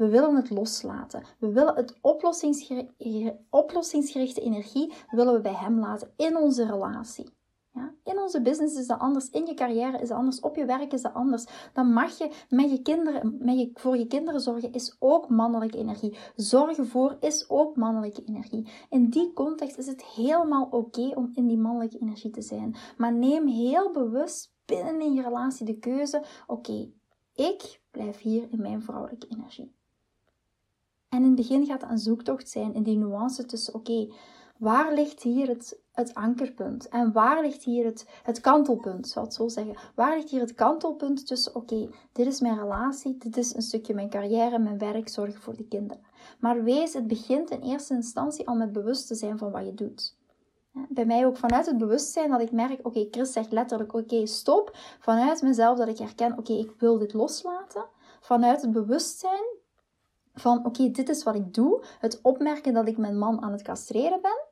We 0.00 0.08
willen 0.08 0.36
het 0.36 0.50
loslaten. 0.50 1.22
We 1.38 1.52
willen 1.52 1.74
het 1.74 1.98
oplossingsgerichte 3.50 4.40
energie 4.40 4.92
willen 5.10 5.32
we 5.34 5.40
bij 5.40 5.54
hem 5.54 5.78
laten 5.78 6.12
in 6.16 6.36
onze 6.36 6.66
relatie. 6.66 7.28
Ja? 7.72 7.94
In 8.04 8.18
onze 8.18 8.42
business 8.42 8.78
is 8.78 8.86
dat 8.86 8.98
anders, 8.98 9.30
in 9.30 9.46
je 9.46 9.54
carrière 9.54 9.98
is 9.98 10.08
dat 10.08 10.18
anders, 10.18 10.40
op 10.40 10.56
je 10.56 10.64
werk 10.64 10.92
is 10.92 11.02
dat 11.02 11.14
anders. 11.14 11.70
Dan 11.72 11.92
mag 11.92 12.18
je 12.18 12.30
met 12.48 12.70
je 12.70 12.82
kinderen, 12.82 13.36
met 13.40 13.58
je, 13.58 13.70
voor 13.74 13.96
je 13.96 14.06
kinderen 14.06 14.40
zorgen 14.40 14.72
is 14.72 14.96
ook 14.98 15.28
mannelijke 15.28 15.78
energie. 15.78 16.18
Zorgen 16.34 16.86
voor 16.86 17.16
is 17.20 17.44
ook 17.48 17.76
mannelijke 17.76 18.24
energie. 18.24 18.68
In 18.88 19.10
die 19.10 19.32
context 19.32 19.78
is 19.78 19.86
het 19.86 20.04
helemaal 20.04 20.68
oké 20.70 21.12
om 21.14 21.30
in 21.34 21.46
die 21.46 21.58
mannelijke 21.58 21.98
energie 21.98 22.30
te 22.30 22.42
zijn. 22.42 22.76
Maar 22.96 23.12
neem 23.12 23.46
heel 23.46 23.92
bewust 23.92 24.52
binnen 24.64 25.00
in 25.00 25.12
je 25.12 25.22
relatie 25.22 25.66
de 25.66 25.78
keuze: 25.78 26.22
oké, 26.46 26.92
ik 27.34 27.80
blijf 27.90 28.20
hier 28.20 28.46
in 28.50 28.60
mijn 28.60 28.82
vrouwelijke 28.82 29.26
energie. 29.26 29.78
En 31.10 31.18
in 31.18 31.24
het 31.24 31.34
begin 31.34 31.66
gaat 31.66 31.80
het 31.80 31.90
een 31.90 31.98
zoektocht 31.98 32.48
zijn 32.48 32.74
in 32.74 32.82
die 32.82 32.96
nuance 32.96 33.44
tussen, 33.44 33.74
oké, 33.74 34.12
waar 34.58 34.94
ligt 34.94 35.22
hier 35.22 35.48
het, 35.48 35.80
het 35.92 36.14
ankerpunt? 36.14 36.88
En 36.88 37.12
waar 37.12 37.42
ligt 37.42 37.62
hier 37.62 37.84
het, 37.84 38.08
het 38.22 38.40
kantelpunt, 38.40 39.08
zou 39.08 39.24
het 39.24 39.34
zo 39.34 39.48
zeggen? 39.48 39.76
Waar 39.94 40.14
ligt 40.16 40.30
hier 40.30 40.40
het 40.40 40.54
kantelpunt 40.54 41.26
tussen, 41.26 41.54
oké, 41.54 41.88
dit 42.12 42.26
is 42.26 42.40
mijn 42.40 42.58
relatie, 42.58 43.18
dit 43.18 43.36
is 43.36 43.54
een 43.54 43.62
stukje 43.62 43.94
mijn 43.94 44.10
carrière, 44.10 44.58
mijn 44.58 44.78
werk, 44.78 45.08
zorgen 45.08 45.42
voor 45.42 45.56
de 45.56 45.68
kinderen. 45.68 46.02
Maar 46.38 46.64
wees, 46.64 46.92
het 46.92 47.06
begint 47.06 47.50
in 47.50 47.60
eerste 47.60 47.94
instantie 47.94 48.48
al 48.48 48.54
met 48.54 48.72
bewust 48.72 49.06
te 49.06 49.14
zijn 49.14 49.38
van 49.38 49.50
wat 49.50 49.64
je 49.64 49.74
doet. 49.74 50.16
Bij 50.88 51.06
mij 51.06 51.26
ook 51.26 51.36
vanuit 51.36 51.66
het 51.66 51.78
bewustzijn 51.78 52.30
dat 52.30 52.40
ik 52.40 52.52
merk, 52.52 52.86
oké, 52.86 53.06
Chris 53.10 53.32
zegt 53.32 53.52
letterlijk, 53.52 53.94
oké, 53.94 54.26
stop. 54.26 54.76
Vanuit 55.00 55.42
mezelf 55.42 55.78
dat 55.78 55.88
ik 55.88 55.98
herken, 55.98 56.38
oké, 56.38 56.52
ik 56.52 56.72
wil 56.78 56.98
dit 56.98 57.12
loslaten. 57.12 57.84
Vanuit 58.20 58.62
het 58.62 58.72
bewustzijn 58.72 59.58
van 60.34 60.64
oké, 60.64 60.90
dit 60.90 61.08
is 61.08 61.22
wat 61.22 61.34
ik 61.34 61.54
doe. 61.54 61.84
Het 61.98 62.20
opmerken 62.22 62.72
dat 62.72 62.88
ik 62.88 62.98
mijn 62.98 63.18
man 63.18 63.42
aan 63.42 63.52
het 63.52 63.62
castreren 63.62 64.22
ben. 64.22 64.44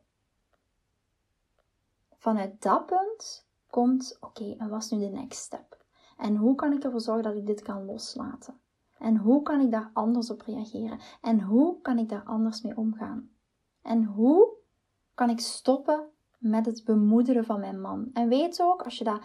Vanuit 2.17 2.63
dat 2.63 2.87
punt 2.87 3.47
komt 3.71 4.17
oké, 4.21 4.55
en 4.59 4.69
wat 4.69 4.83
is 4.83 4.91
nu 4.91 4.99
de 4.99 5.07
next 5.07 5.41
step? 5.41 5.85
En 6.17 6.37
hoe 6.37 6.55
kan 6.55 6.73
ik 6.73 6.85
ervoor 6.85 7.01
zorgen 7.01 7.23
dat 7.23 7.37
ik 7.37 7.47
dit 7.47 7.63
kan 7.63 7.85
loslaten? 7.85 8.61
En 8.99 9.17
hoe 9.17 9.43
kan 9.43 9.61
ik 9.61 9.71
daar 9.71 9.91
anders 9.93 10.31
op 10.31 10.41
reageren? 10.41 10.99
En 11.21 11.41
hoe 11.41 11.81
kan 11.81 11.99
ik 11.99 12.09
daar 12.09 12.25
anders 12.25 12.63
mee 12.63 12.77
omgaan? 12.77 13.31
En 13.83 14.05
hoe 14.05 14.49
kan 15.15 15.31
ik 15.31 15.41
stoppen 15.41 16.09
met 16.39 16.67
het 16.67 16.85
bemoederen 16.85 17.45
van 17.45 17.61
mijn 17.61 17.81
man? 17.81 18.11
En 18.13 18.29
weet 18.29 18.63
ook, 18.63 18.83
als 18.83 18.99
je 18.99 19.05
dat 19.05 19.21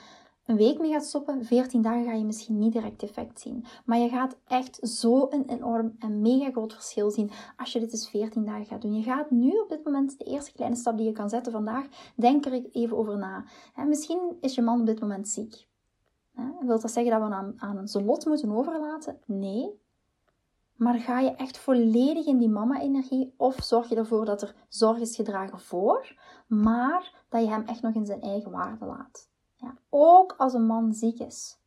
een 0.46 0.58
week 0.58 0.80
mee 0.80 0.92
gaat 0.92 1.06
stoppen, 1.06 1.46
14 1.46 1.82
dagen 1.82 2.06
ga 2.06 2.14
je 2.14 2.26
misschien 2.26 2.60
niet 2.60 2.74
direct 2.74 3.04
effect 3.04 3.40
zien. 3.40 3.66
Maar 3.86 3.98
je 3.98 4.10
gaat 4.10 4.38
echt 4.48 4.80
zo 4.82 5.28
een 5.30 5.50
enorm 5.50 5.96
en 6.00 6.22
mega 6.22 6.52
groot 6.52 6.74
verschil 6.74 7.12
zien 7.12 7.32
als 7.58 7.74
je 7.74 7.80
dit 7.80 7.92
eens 7.92 8.10
14 8.10 8.46
dagen 8.46 8.66
gaat 8.66 8.82
doen. 8.82 8.96
Je 8.96 9.04
gaat 9.04 9.32
nu 9.32 9.50
op 9.50 9.70
dit 9.70 9.86
moment 9.86 10.18
de 10.18 10.24
eerste 10.24 10.54
kleine 10.54 10.76
stap 10.76 10.98
die 10.98 11.06
je 11.06 11.12
kan 11.12 11.30
zetten 11.30 11.52
vandaag, 11.52 11.86
denk 12.16 12.46
er 12.46 12.66
even 12.72 12.98
over 12.98 13.18
na. 13.18 13.46
misschien 13.88 14.38
is 14.42 14.56
je 14.56 14.62
man 14.62 14.80
op 14.80 14.86
dit 14.86 15.00
moment 15.00 15.28
ziek. 15.28 15.68
Wilt 16.60 16.82
dat 16.82 16.92
zeggen 16.92 17.12
dat 17.12 17.30
we 17.30 17.36
hem 17.36 17.56
aan, 17.58 17.78
aan 17.78 17.88
zijn 17.88 18.06
lot 18.06 18.26
moeten 18.26 18.52
overlaten? 18.52 19.20
Nee. 19.26 19.82
Maar 20.76 21.00
ga 21.00 21.20
je 21.20 21.36
echt 21.36 21.58
volledig 21.58 22.26
in 22.26 22.38
die 22.38 22.50
mama-energie 22.50 23.34
of 23.38 23.56
zorg 23.64 23.90
je 23.90 23.96
ervoor 23.96 24.26
dat 24.26 24.42
er 24.42 24.56
zorg 24.70 25.00
is 25.00 25.16
gedragen 25.16 25.60
voor, 25.60 26.16
maar 26.48 27.26
dat 27.30 27.42
je 27.42 27.50
hem 27.50 27.66
echt 27.66 27.82
nog 27.82 27.94
in 27.94 28.06
zijn 28.06 28.22
eigen 28.22 28.52
waarde 28.52 28.86
laat? 28.86 29.32
Ook 29.90 30.34
als 30.38 30.54
een 30.54 30.66
man 30.66 30.94
ziek 30.94 31.20
is. 31.20 31.60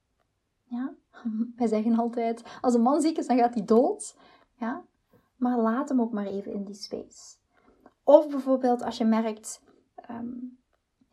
Ja? 0.64 0.94
Wij 1.56 1.66
zeggen 1.66 1.98
altijd, 1.98 2.58
als 2.60 2.74
een 2.74 2.82
man 2.82 3.00
ziek 3.00 3.18
is, 3.18 3.26
dan 3.26 3.38
gaat 3.38 3.54
hij 3.54 3.64
dood. 3.64 4.16
Ja? 4.54 4.84
Maar 5.36 5.58
laat 5.58 5.88
hem 5.88 6.00
ook 6.00 6.12
maar 6.12 6.26
even 6.26 6.52
in 6.52 6.64
die 6.64 6.74
space. 6.74 7.36
Of 8.04 8.28
bijvoorbeeld 8.28 8.82
als 8.82 8.98
je 8.98 9.04
merkt, 9.04 9.62
ehm, 9.94 10.34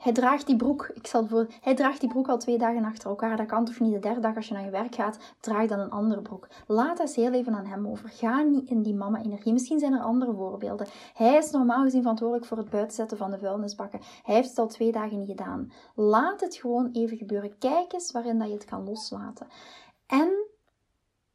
hij 0.03 0.11
draagt 0.11 0.47
die 0.47 0.55
broek, 0.55 0.91
ik 0.93 1.07
zal 1.07 1.27
voor, 1.27 1.47
hij 1.61 1.75
draagt 1.75 1.99
die 1.99 2.09
broek 2.09 2.27
al 2.29 2.37
twee 2.37 2.57
dagen 2.57 2.83
achter 2.83 3.09
elkaar. 3.09 3.37
Dat 3.37 3.45
kan 3.45 3.65
toch 3.65 3.79
niet 3.79 3.93
de 3.93 3.99
derde 3.99 4.19
dag 4.19 4.35
als 4.35 4.47
je 4.47 4.53
naar 4.53 4.63
je 4.63 4.69
werk 4.69 4.95
gaat, 4.95 5.17
draag 5.39 5.67
dan 5.67 5.79
een 5.79 5.89
andere 5.89 6.21
broek. 6.21 6.47
Laat 6.67 6.99
eens 6.99 7.15
heel 7.15 7.31
even 7.31 7.55
aan 7.55 7.65
hem 7.65 7.87
over. 7.87 8.09
Ga 8.09 8.41
niet 8.41 8.69
in 8.69 8.81
die 8.81 8.95
mama-energie. 8.95 9.53
Misschien 9.53 9.79
zijn 9.79 9.93
er 9.93 10.01
andere 10.01 10.33
voorbeelden. 10.33 10.87
Hij 11.13 11.37
is 11.37 11.51
normaal 11.51 11.83
gezien 11.83 12.01
verantwoordelijk 12.01 12.47
voor 12.47 12.57
het 12.57 12.69
buitenzetten 12.69 13.17
van 13.17 13.31
de 13.31 13.39
vuilnisbakken. 13.39 13.99
Hij 14.23 14.35
heeft 14.35 14.49
het 14.49 14.59
al 14.59 14.67
twee 14.67 14.91
dagen 14.91 15.17
niet 15.17 15.29
gedaan. 15.29 15.71
Laat 15.95 16.41
het 16.41 16.55
gewoon 16.55 16.89
even 16.91 17.17
gebeuren. 17.17 17.57
Kijk 17.57 17.93
eens 17.93 18.11
waarin 18.11 18.39
dat 18.39 18.47
je 18.47 18.53
het 18.53 18.65
kan 18.65 18.83
loslaten. 18.83 19.47
En 20.07 20.47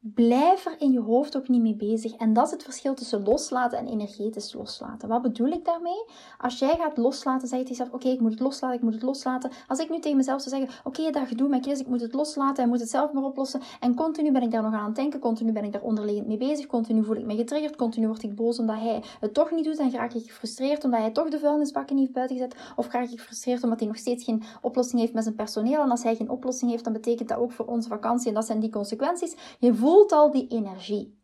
Blijf 0.01 0.65
er 0.65 0.75
in 0.77 0.91
je 0.91 0.99
hoofd 0.99 1.37
ook 1.37 1.47
niet 1.47 1.61
mee 1.61 1.75
bezig. 1.75 2.15
En 2.15 2.33
dat 2.33 2.45
is 2.45 2.51
het 2.51 2.63
verschil 2.63 2.93
tussen 2.93 3.23
loslaten 3.23 3.77
en 3.77 3.87
energetisch 3.87 4.53
loslaten. 4.53 5.09
Wat 5.09 5.21
bedoel 5.21 5.47
ik 5.47 5.65
daarmee? 5.65 6.05
Als 6.37 6.59
jij 6.59 6.75
gaat 6.75 6.97
loslaten, 6.97 7.47
zeg 7.47 7.59
je 7.59 7.65
tegen 7.65 7.77
jezelf: 7.77 7.95
Oké, 7.95 8.07
ik 8.07 8.19
moet 8.19 8.31
het 8.31 8.39
loslaten, 8.39 8.77
ik 8.77 8.83
moet 8.83 8.93
het 8.93 9.01
loslaten. 9.01 9.51
Als 9.67 9.79
ik 9.79 9.89
nu 9.89 9.99
tegen 9.99 10.17
mezelf 10.17 10.41
zou 10.41 10.55
zeggen: 10.55 10.77
Oké, 10.83 10.99
okay, 10.99 11.11
dat 11.11 11.27
gedoe 11.27 11.49
met 11.49 11.65
Chris, 11.65 11.79
ik 11.79 11.87
moet 11.87 12.01
het 12.01 12.13
loslaten, 12.13 12.55
hij 12.55 12.67
moet 12.67 12.79
het 12.79 12.89
zelf 12.89 13.11
maar 13.11 13.23
oplossen. 13.23 13.61
En 13.79 13.95
continu 13.95 14.31
ben 14.31 14.41
ik 14.41 14.51
daar 14.51 14.61
nog 14.61 14.73
aan 14.73 14.85
het 14.85 14.95
denken, 14.95 15.19
continu 15.19 15.51
ben 15.51 15.63
ik 15.63 15.71
daar 15.71 15.81
onderliggend 15.81 16.27
mee 16.27 16.37
bezig, 16.37 16.65
continu 16.65 17.03
voel 17.03 17.15
ik 17.15 17.25
me 17.25 17.35
getriggerd, 17.35 17.75
continu 17.75 18.07
word 18.07 18.23
ik 18.23 18.35
boos 18.35 18.59
omdat 18.59 18.75
hij 18.75 19.03
het 19.19 19.33
toch 19.33 19.51
niet 19.51 19.65
doet. 19.65 19.77
En 19.77 19.91
raak 19.91 20.13
ik 20.13 20.25
gefrustreerd 20.25 20.83
omdat 20.83 20.99
hij 20.99 21.11
toch 21.11 21.29
de 21.29 21.39
vuilnisbakken 21.39 21.95
niet 21.95 22.03
heeft 22.03 22.17
buitengezet. 22.17 22.55
Of 22.75 22.91
raak 22.91 23.09
ik 23.09 23.19
gefrustreerd 23.19 23.63
omdat 23.63 23.79
hij 23.79 23.87
nog 23.87 23.97
steeds 23.97 24.23
geen 24.23 24.43
oplossing 24.61 25.01
heeft 25.01 25.13
met 25.13 25.23
zijn 25.23 25.35
personeel. 25.35 25.81
En 25.81 25.91
als 25.91 26.03
hij 26.03 26.15
geen 26.15 26.29
oplossing 26.29 26.71
heeft, 26.71 26.83
dan 26.83 26.93
betekent 26.93 27.29
dat 27.29 27.37
ook 27.37 27.51
voor 27.51 27.65
onze 27.65 27.89
vakantie. 27.89 28.27
En 28.27 28.33
dat 28.33 28.45
zijn 28.45 28.59
die 28.59 28.69
consequenties. 28.69 29.35
Je 29.59 29.73
voelt 29.73 29.88
voelt 29.89 30.11
al 30.11 30.31
die 30.31 30.47
energie. 30.47 31.17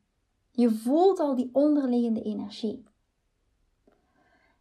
Je 0.51 0.69
voelt 0.69 1.19
al 1.19 1.35
die 1.35 1.49
onderliggende 1.53 2.21
energie. 2.21 2.83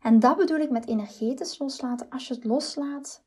En 0.00 0.20
dat 0.20 0.37
bedoel 0.37 0.58
ik 0.58 0.70
met 0.70 0.87
energetisch 0.87 1.58
loslaten. 1.58 2.08
Als 2.11 2.28
je 2.28 2.34
het 2.34 2.44
loslaat, 2.44 3.25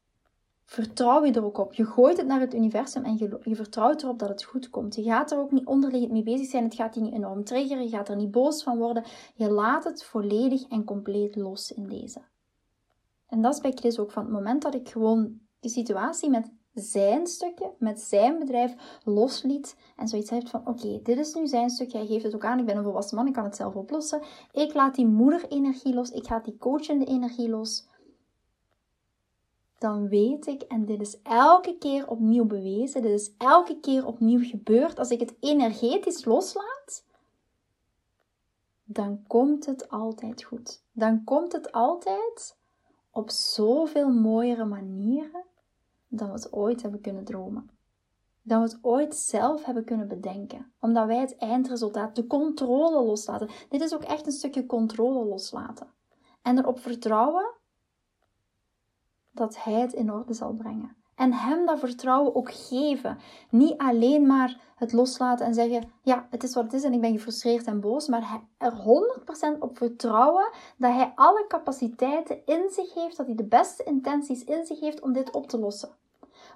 vertrouw 0.65 1.25
je 1.25 1.31
er 1.31 1.45
ook 1.45 1.57
op. 1.57 1.73
Je 1.73 1.85
gooit 1.85 2.17
het 2.17 2.27
naar 2.27 2.39
het 2.39 2.53
universum 2.53 3.03
en 3.03 3.17
je, 3.17 3.55
vertrouwt 3.55 4.03
erop 4.03 4.19
dat 4.19 4.29
het 4.29 4.43
goed 4.43 4.69
komt. 4.69 4.95
Je 4.95 5.03
gaat 5.03 5.31
er 5.31 5.39
ook 5.39 5.51
niet 5.51 5.65
onderliggend 5.65 6.11
mee 6.11 6.23
bezig 6.23 6.47
zijn. 6.47 6.63
Het 6.63 6.75
gaat 6.75 6.95
je 6.95 7.01
niet 7.01 7.13
enorm 7.13 7.43
triggeren. 7.43 7.83
Je 7.83 7.89
gaat 7.89 8.09
er 8.09 8.15
niet 8.15 8.31
boos 8.31 8.63
van 8.63 8.77
worden. 8.77 9.03
Je 9.35 9.49
laat 9.49 9.83
het 9.83 10.03
volledig 10.03 10.67
en 10.67 10.83
compleet 10.83 11.35
los 11.35 11.71
in 11.71 11.87
deze. 11.87 12.21
En 13.27 13.41
dat 13.41 13.53
is 13.53 13.61
bij 13.61 13.71
Chris 13.71 13.99
ook 13.99 14.11
van 14.11 14.23
het 14.23 14.31
moment 14.31 14.61
dat 14.61 14.75
ik 14.75 14.89
gewoon 14.89 15.39
die 15.59 15.71
situatie 15.71 16.29
met 16.29 16.51
zijn 16.81 17.27
stukje 17.27 17.71
met 17.77 17.99
zijn 17.99 18.39
bedrijf 18.39 18.99
losliet 19.03 19.75
en 19.95 20.07
zoiets 20.07 20.29
heeft 20.29 20.49
van 20.49 20.67
oké, 20.67 20.99
dit 21.03 21.17
is 21.17 21.33
nu 21.33 21.47
zijn 21.47 21.69
stukje, 21.69 21.97
hij 21.97 22.07
geeft 22.07 22.23
het 22.23 22.35
ook 22.35 22.45
aan, 22.45 22.59
ik 22.59 22.65
ben 22.65 22.77
een 22.77 22.83
volwassen 22.83 23.17
man, 23.17 23.27
ik 23.27 23.33
kan 23.33 23.43
het 23.43 23.55
zelf 23.55 23.75
oplossen. 23.75 24.21
Ik 24.51 24.73
laat 24.73 24.95
die 24.95 25.07
moederenergie 25.07 25.93
los, 25.93 26.09
ik 26.09 26.29
laat 26.29 26.45
die 26.45 26.57
coachende 26.57 27.05
energie 27.05 27.49
los. 27.49 27.87
Dan 29.77 30.07
weet 30.07 30.47
ik, 30.47 30.61
en 30.61 30.85
dit 30.85 31.01
is 31.01 31.21
elke 31.21 31.77
keer 31.77 32.07
opnieuw 32.07 32.45
bewezen, 32.45 33.01
dit 33.01 33.11
is 33.11 33.31
elke 33.37 33.79
keer 33.79 34.05
opnieuw 34.05 34.43
gebeurd, 34.43 34.99
als 34.99 35.09
ik 35.09 35.19
het 35.19 35.35
energetisch 35.39 36.25
loslaat, 36.25 37.05
dan 38.83 39.23
komt 39.27 39.65
het 39.65 39.89
altijd 39.89 40.43
goed. 40.43 40.83
Dan 40.91 41.23
komt 41.23 41.51
het 41.51 41.71
altijd 41.71 42.57
op 43.11 43.29
zoveel 43.29 44.09
mooiere 44.09 44.65
manieren 44.65 45.43
dan 46.07 46.27
we 46.27 46.33
het 46.33 46.53
ooit 46.53 46.81
hebben 46.81 47.01
kunnen 47.01 47.23
dromen. 47.23 47.69
Dan 48.41 48.61
we 48.61 48.67
het 48.67 48.77
ooit 48.81 49.15
zelf 49.15 49.63
hebben 49.63 49.85
kunnen 49.85 50.07
bedenken. 50.07 50.73
Omdat 50.79 51.07
wij 51.07 51.19
het 51.19 51.37
eindresultaat, 51.37 52.15
de 52.15 52.27
controle 52.27 53.03
loslaten. 53.03 53.49
Dit 53.69 53.81
is 53.81 53.93
ook 53.93 54.03
echt 54.03 54.25
een 54.25 54.31
stukje 54.31 54.65
controle 54.65 55.25
loslaten. 55.25 55.93
En 56.41 56.57
erop 56.57 56.79
vertrouwen 56.79 57.55
dat 59.31 59.63
Hij 59.63 59.73
het 59.73 59.93
in 59.93 60.11
orde 60.11 60.33
zal 60.33 60.53
brengen. 60.53 60.95
En 61.17 61.33
hem 61.33 61.65
dat 61.65 61.79
vertrouwen 61.79 62.35
ook 62.35 62.51
geven. 62.51 63.17
Niet 63.49 63.77
alleen 63.77 64.25
maar 64.25 64.59
het 64.75 64.93
loslaten 64.93 65.45
en 65.45 65.53
zeggen: 65.53 65.91
Ja, 66.01 66.27
het 66.29 66.43
is 66.43 66.53
wat 66.53 66.63
het 66.63 66.73
is 66.73 66.83
en 66.83 66.93
ik 66.93 67.01
ben 67.01 67.11
gefrustreerd 67.11 67.65
en 67.65 67.79
boos. 67.79 68.07
Maar 68.07 68.41
er 68.57 68.73
100% 69.55 69.59
op 69.59 69.77
vertrouwen 69.77 70.49
dat 70.77 70.93
hij 70.93 71.11
alle 71.15 71.45
capaciteiten 71.47 72.45
in 72.45 72.69
zich 72.69 72.93
heeft, 72.93 73.17
dat 73.17 73.25
hij 73.25 73.35
de 73.35 73.43
beste 73.43 73.83
intenties 73.83 74.43
in 74.43 74.65
zich 74.65 74.79
heeft 74.79 75.01
om 75.01 75.13
dit 75.13 75.31
op 75.31 75.47
te 75.47 75.59
lossen. 75.59 75.89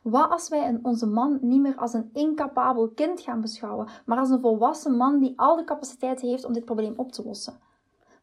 Wat 0.03 0.29
als 0.29 0.49
wij 0.49 0.79
onze 0.81 1.07
man 1.07 1.37
niet 1.41 1.61
meer 1.61 1.77
als 1.77 1.93
een 1.93 2.09
incapabel 2.13 2.89
kind 2.89 3.21
gaan 3.21 3.41
beschouwen, 3.41 3.87
maar 4.05 4.17
als 4.17 4.29
een 4.29 4.41
volwassen 4.41 4.95
man 4.95 5.19
die 5.19 5.33
al 5.35 5.55
de 5.55 5.63
capaciteiten 5.63 6.27
heeft 6.27 6.45
om 6.45 6.53
dit 6.53 6.65
probleem 6.65 6.93
op 6.97 7.11
te 7.11 7.23
lossen? 7.23 7.59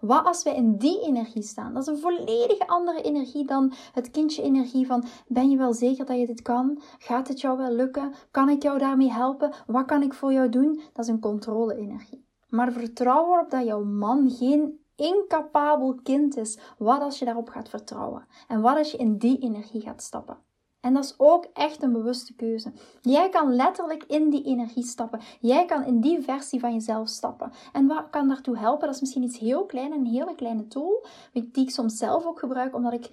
Wat 0.00 0.24
als 0.24 0.42
wij 0.42 0.54
in 0.54 0.76
die 0.76 1.00
energie 1.00 1.42
staan? 1.42 1.74
Dat 1.74 1.82
is 1.82 1.88
een 1.88 1.98
volledig 1.98 2.58
andere 2.58 3.02
energie 3.02 3.44
dan 3.44 3.72
het 3.92 4.10
kindje 4.10 4.42
energie 4.42 4.86
van 4.86 5.04
ben 5.26 5.50
je 5.50 5.56
wel 5.56 5.72
zeker 5.72 6.06
dat 6.06 6.18
je 6.18 6.26
dit 6.26 6.42
kan? 6.42 6.80
Gaat 6.98 7.28
het 7.28 7.40
jou 7.40 7.58
wel 7.58 7.72
lukken? 7.72 8.12
Kan 8.30 8.48
ik 8.48 8.62
jou 8.62 8.78
daarmee 8.78 9.12
helpen? 9.12 9.52
Wat 9.66 9.84
kan 9.84 10.02
ik 10.02 10.14
voor 10.14 10.32
jou 10.32 10.48
doen? 10.48 10.80
Dat 10.92 11.04
is 11.04 11.10
een 11.10 11.20
controle 11.20 11.76
energie. 11.76 12.26
Maar 12.48 12.72
vertrouw 12.72 13.32
erop 13.32 13.50
dat 13.50 13.64
jouw 13.64 13.84
man 13.84 14.30
geen 14.30 14.80
incapabel 14.96 15.94
kind 16.02 16.36
is. 16.36 16.58
Wat 16.78 17.00
als 17.00 17.18
je 17.18 17.24
daarop 17.24 17.48
gaat 17.48 17.68
vertrouwen? 17.68 18.26
En 18.48 18.60
wat 18.60 18.76
als 18.76 18.90
je 18.90 18.98
in 18.98 19.18
die 19.18 19.38
energie 19.38 19.80
gaat 19.80 20.02
stappen? 20.02 20.38
En 20.80 20.94
dat 20.94 21.04
is 21.04 21.14
ook 21.16 21.46
echt 21.52 21.82
een 21.82 21.92
bewuste 21.92 22.34
keuze. 22.34 22.72
Jij 23.00 23.28
kan 23.28 23.54
letterlijk 23.54 24.04
in 24.04 24.30
die 24.30 24.44
energie 24.44 24.82
stappen. 24.82 25.20
Jij 25.40 25.64
kan 25.64 25.84
in 25.84 26.00
die 26.00 26.20
versie 26.20 26.60
van 26.60 26.72
jezelf 26.72 27.08
stappen. 27.08 27.52
En 27.72 27.86
wat 27.86 28.10
kan 28.10 28.28
daartoe 28.28 28.58
helpen? 28.58 28.86
Dat 28.86 28.94
is 28.94 29.00
misschien 29.00 29.22
iets 29.22 29.38
heel 29.38 29.64
klein, 29.66 29.92
een 29.92 30.06
hele 30.06 30.34
kleine 30.34 30.66
tool, 30.68 31.06
die 31.32 31.48
ik 31.52 31.70
soms 31.70 31.96
zelf 31.96 32.26
ook 32.26 32.38
gebruik, 32.38 32.74
omdat 32.74 32.92
ik 32.92 33.10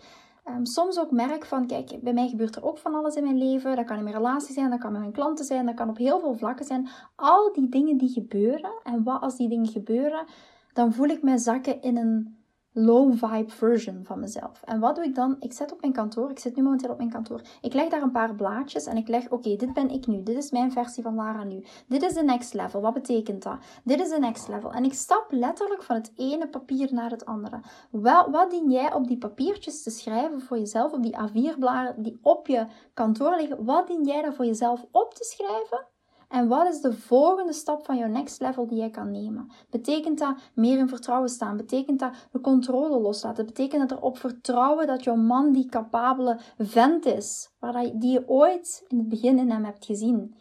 um, 0.50 0.66
soms 0.66 1.00
ook 1.00 1.12
merk 1.12 1.46
van, 1.46 1.68
kijk, 1.68 2.02
bij 2.02 2.14
mij 2.14 2.28
gebeurt 2.28 2.56
er 2.56 2.66
ook 2.66 2.78
van 2.78 2.96
alles 2.96 3.16
in 3.16 3.24
mijn 3.24 3.38
leven. 3.38 3.76
Dat 3.76 3.86
kan 3.86 3.98
in 3.98 4.04
mijn 4.04 4.16
relatie 4.16 4.54
zijn, 4.54 4.70
dat 4.70 4.80
kan 4.80 4.92
met 4.92 5.02
mijn 5.02 5.14
klanten 5.14 5.46
zijn, 5.46 5.66
dat 5.66 5.76
kan 5.76 5.90
op 5.90 5.98
heel 5.98 6.20
veel 6.20 6.34
vlakken 6.34 6.66
zijn. 6.66 6.88
Al 7.16 7.54
die 7.54 7.70
dingen 7.70 7.98
die 7.98 8.10
gebeuren, 8.10 8.72
en 8.84 9.04
wat 9.04 9.22
als 9.22 9.38
die 9.38 9.50
dingen 9.50 9.68
gebeuren, 9.68 10.26
dan 10.74 10.94
voel 10.94 11.08
ik 11.08 11.22
mij 11.22 11.38
zakken 11.38 11.82
in 11.82 11.98
een 11.98 12.38
low 12.78 13.14
vibe 13.14 13.52
version 13.52 14.04
van 14.04 14.20
mezelf. 14.20 14.62
En 14.66 14.80
wat 14.80 14.96
doe 14.96 15.04
ik 15.04 15.16
dan? 15.16 15.36
Ik 15.40 15.54
zet 15.54 15.72
op 15.72 15.82
mijn 15.82 15.94
kantoor, 15.94 16.32
ik 16.32 16.40
zit 16.40 16.56
nu 16.56 16.64
momenteel 16.64 16.90
op 16.90 16.98
mijn 16.98 17.10
kantoor. 17.10 17.42
Ik 17.62 17.74
leg 17.74 17.90
daar 17.90 18.02
een 18.02 18.12
paar 18.12 18.36
blaadjes 18.36 18.86
en 18.86 18.98
ik 18.98 19.08
leg, 19.08 19.30
oké, 19.30 19.56
dit 19.56 19.74
ben 19.74 19.90
ik 19.90 20.08
nu. 20.08 20.24
Dit 20.24 20.38
is 20.38 20.52
mijn 20.52 20.72
versie 20.72 21.04
van 21.04 21.16
Lara 21.16 21.44
nu. 21.44 21.64
Dit 21.88 22.02
is 22.02 22.14
de 22.14 22.24
next 22.24 22.54
level. 22.54 22.82
Wat 22.82 22.94
betekent 22.94 23.44
dat? 23.44 23.58
Dit 23.84 24.02
is 24.02 24.10
de 24.10 24.20
next 24.20 24.48
level. 24.48 24.72
En 24.72 24.84
ik 24.84 24.94
stap 24.94 25.26
letterlijk 25.30 25.84
van 25.84 25.96
het 25.96 26.12
ene 26.16 26.48
papier 26.48 26.94
naar 26.94 27.10
het 27.10 27.26
andere. 27.26 27.60
Wel, 27.92 28.32
wat 28.32 28.52
dien 28.52 28.72
jij 28.72 28.94
op 28.94 29.08
die 29.08 29.18
papiertjes 29.18 29.84
te 29.84 29.90
schrijven 29.90 30.42
voor 30.42 30.58
jezelf, 30.58 30.94
op 30.94 31.04
die 31.04 31.18
A4-bladen 31.18 32.04
die 32.04 32.20
op 32.22 32.48
je 32.48 32.66
kantoor 32.94 33.36
liggen? 33.36 33.66
Wat 33.66 33.88
dien 33.88 34.04
jij 34.04 34.22
daar 34.22 34.34
voor 34.34 34.46
jezelf 34.46 34.86
op 34.92 35.14
te 35.14 35.24
schrijven? 35.24 35.95
En 36.30 36.48
wat 36.48 36.68
is 36.68 36.82
de 36.82 36.94
volgende 36.94 37.54
stap 37.54 37.86
van 37.86 37.98
jouw 37.98 38.08
next 38.08 38.42
level 38.42 38.68
die 38.68 38.78
jij 38.78 38.90
kan 38.90 39.12
nemen? 39.12 39.52
Betekent 39.70 40.20
dat 40.20 40.36
meer 40.54 40.78
in 40.78 40.88
vertrouwen 40.88 41.30
staan? 41.30 41.58
Betekent 41.58 42.00
dat 42.00 42.14
de 42.32 42.42
controle 42.42 43.00
loslaten? 43.00 43.46
Betekent 43.46 43.90
dat 43.90 43.98
erop 43.98 44.18
vertrouwen 44.18 44.88
dat 44.88 45.04
jouw 45.04 45.16
man 45.16 45.52
die 45.52 45.66
capabele 45.66 46.40
vent 46.58 47.06
is, 47.06 47.50
waar 47.60 47.92
die 47.94 48.12
je 48.12 48.28
ooit 48.28 48.86
in 48.88 48.98
het 48.98 49.10
begin 49.10 49.40
in 49.40 49.52
hem 49.52 49.64
hebt 49.64 49.86
gezien, 49.86 50.36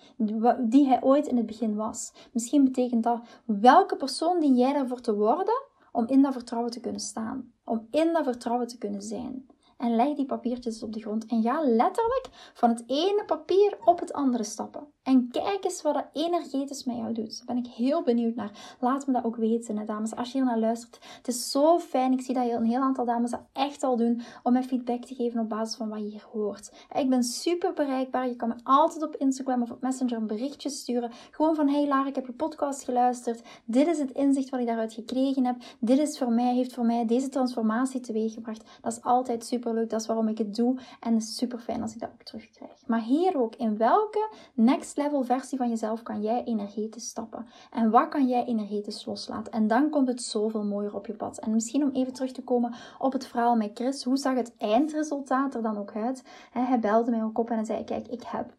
die 0.58 0.86
hij 0.86 1.02
ooit 1.02 1.26
in 1.26 1.36
het 1.36 1.46
begin 1.46 1.74
was? 1.74 2.12
Misschien 2.32 2.64
betekent 2.64 3.02
dat 3.02 3.20
welke 3.44 3.96
persoon 3.96 4.40
die 4.40 4.54
jij 4.54 4.72
daarvoor 4.72 5.00
te 5.00 5.14
worden 5.14 5.62
om 5.92 6.06
in 6.06 6.22
dat 6.22 6.32
vertrouwen 6.32 6.70
te 6.70 6.80
kunnen 6.80 7.00
staan, 7.00 7.52
om 7.64 7.86
in 7.90 8.12
dat 8.12 8.24
vertrouwen 8.24 8.66
te 8.66 8.78
kunnen 8.78 9.02
zijn 9.02 9.46
en 9.76 9.96
leg 9.96 10.14
die 10.14 10.26
papiertjes 10.26 10.82
op 10.82 10.92
de 10.92 11.00
grond 11.00 11.26
en 11.26 11.42
ga 11.42 11.60
letterlijk 11.60 12.28
van 12.54 12.70
het 12.70 12.82
ene 12.86 13.22
papier 13.26 13.78
op 13.84 14.00
het 14.00 14.12
andere 14.12 14.44
stappen. 14.44 14.92
En 15.04 15.28
kijk 15.30 15.64
eens 15.64 15.82
wat 15.82 15.94
dat 15.94 16.06
energetisch 16.12 16.84
met 16.84 16.96
jou 16.96 17.12
doet. 17.12 17.36
Daar 17.36 17.56
ben 17.56 17.64
ik 17.64 17.70
heel 17.70 18.02
benieuwd 18.02 18.34
naar. 18.34 18.76
Laat 18.80 19.06
me 19.06 19.12
dat 19.12 19.24
ook 19.24 19.36
weten, 19.36 19.86
dames. 19.86 20.16
Als 20.16 20.32
je 20.32 20.38
hier 20.38 20.46
naar 20.46 20.58
luistert. 20.58 20.98
Het 21.16 21.28
is 21.28 21.50
zo 21.50 21.78
fijn. 21.78 22.12
Ik 22.12 22.20
zie 22.20 22.34
dat 22.34 22.50
een 22.50 22.64
heel 22.64 22.80
aantal 22.80 23.04
dames 23.04 23.30
dat 23.30 23.42
echt 23.52 23.82
al 23.82 23.96
doen. 23.96 24.22
Om 24.42 24.52
mij 24.52 24.62
feedback 24.62 25.04
te 25.04 25.14
geven 25.14 25.40
op 25.40 25.48
basis 25.48 25.76
van 25.76 25.88
wat 25.88 25.98
je 25.98 26.04
hier 26.04 26.26
hoort. 26.32 26.72
Ik 26.92 27.08
ben 27.08 27.22
super 27.22 27.72
bereikbaar. 27.72 28.28
Je 28.28 28.36
kan 28.36 28.48
me 28.48 28.54
altijd 28.62 29.02
op 29.02 29.16
Instagram 29.16 29.62
of 29.62 29.70
op 29.70 29.80
Messenger 29.80 30.16
een 30.16 30.26
berichtje 30.26 30.70
sturen. 30.70 31.10
Gewoon 31.30 31.54
van, 31.54 31.68
hey 31.68 31.86
Lara, 31.86 32.08
ik 32.08 32.14
heb 32.14 32.26
je 32.26 32.32
podcast 32.32 32.84
geluisterd. 32.84 33.42
Dit 33.64 33.86
is 33.86 33.98
het 33.98 34.10
inzicht 34.10 34.50
wat 34.50 34.60
ik 34.60 34.66
daaruit 34.66 34.92
gekregen 34.92 35.44
heb. 35.44 35.56
Dit 35.78 35.98
is 35.98 36.18
voor 36.18 36.32
mij, 36.32 36.54
heeft 36.54 36.72
voor 36.72 36.86
mij 36.86 37.06
deze 37.06 37.28
transformatie 37.28 38.00
teweeggebracht. 38.00 38.64
Dat 38.80 38.92
is 38.92 39.02
altijd 39.02 39.44
super 39.44 39.63
leuk. 39.72 39.90
Dat 39.90 40.00
is 40.00 40.06
waarom 40.06 40.28
ik 40.28 40.38
het 40.38 40.54
doe. 40.54 40.78
En 41.00 41.14
het 41.14 41.22
is 41.22 41.36
super 41.36 41.58
fijn 41.58 41.82
als 41.82 41.94
ik 41.94 42.00
dat 42.00 42.10
ook 42.12 42.22
terugkrijg. 42.22 42.86
Maar 42.86 43.02
hier 43.02 43.40
ook, 43.40 43.54
in 43.56 43.76
welke 43.76 44.28
next 44.54 44.96
level 44.96 45.22
versie 45.22 45.58
van 45.58 45.68
jezelf 45.68 46.02
kan 46.02 46.22
jij 46.22 46.44
energetisch 46.44 47.08
stappen? 47.08 47.46
En 47.70 47.90
wat 47.90 48.08
kan 48.08 48.28
jij 48.28 48.44
energetisch 48.44 49.04
loslaten? 49.04 49.52
En 49.52 49.66
dan 49.66 49.90
komt 49.90 50.08
het 50.08 50.22
zoveel 50.22 50.64
mooier 50.64 50.94
op 50.94 51.06
je 51.06 51.14
pad. 51.14 51.38
En 51.38 51.52
misschien 51.52 51.82
om 51.82 51.90
even 51.90 52.12
terug 52.12 52.32
te 52.32 52.44
komen 52.44 52.74
op 52.98 53.12
het 53.12 53.26
verhaal 53.26 53.56
met 53.56 53.70
Chris. 53.74 54.04
Hoe 54.04 54.16
zag 54.16 54.34
het 54.34 54.56
eindresultaat 54.56 55.54
er 55.54 55.62
dan 55.62 55.78
ook 55.78 55.92
uit? 55.94 56.24
Hij 56.50 56.78
belde 56.78 57.10
mij 57.10 57.22
ook 57.22 57.38
op 57.38 57.50
en 57.50 57.66
zei, 57.66 57.84
kijk, 57.84 58.08
ik 58.08 58.22
heb, 58.26 58.54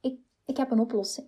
ik, 0.00 0.18
ik 0.44 0.56
heb 0.56 0.70
een 0.70 0.80
oplossing. 0.80 1.26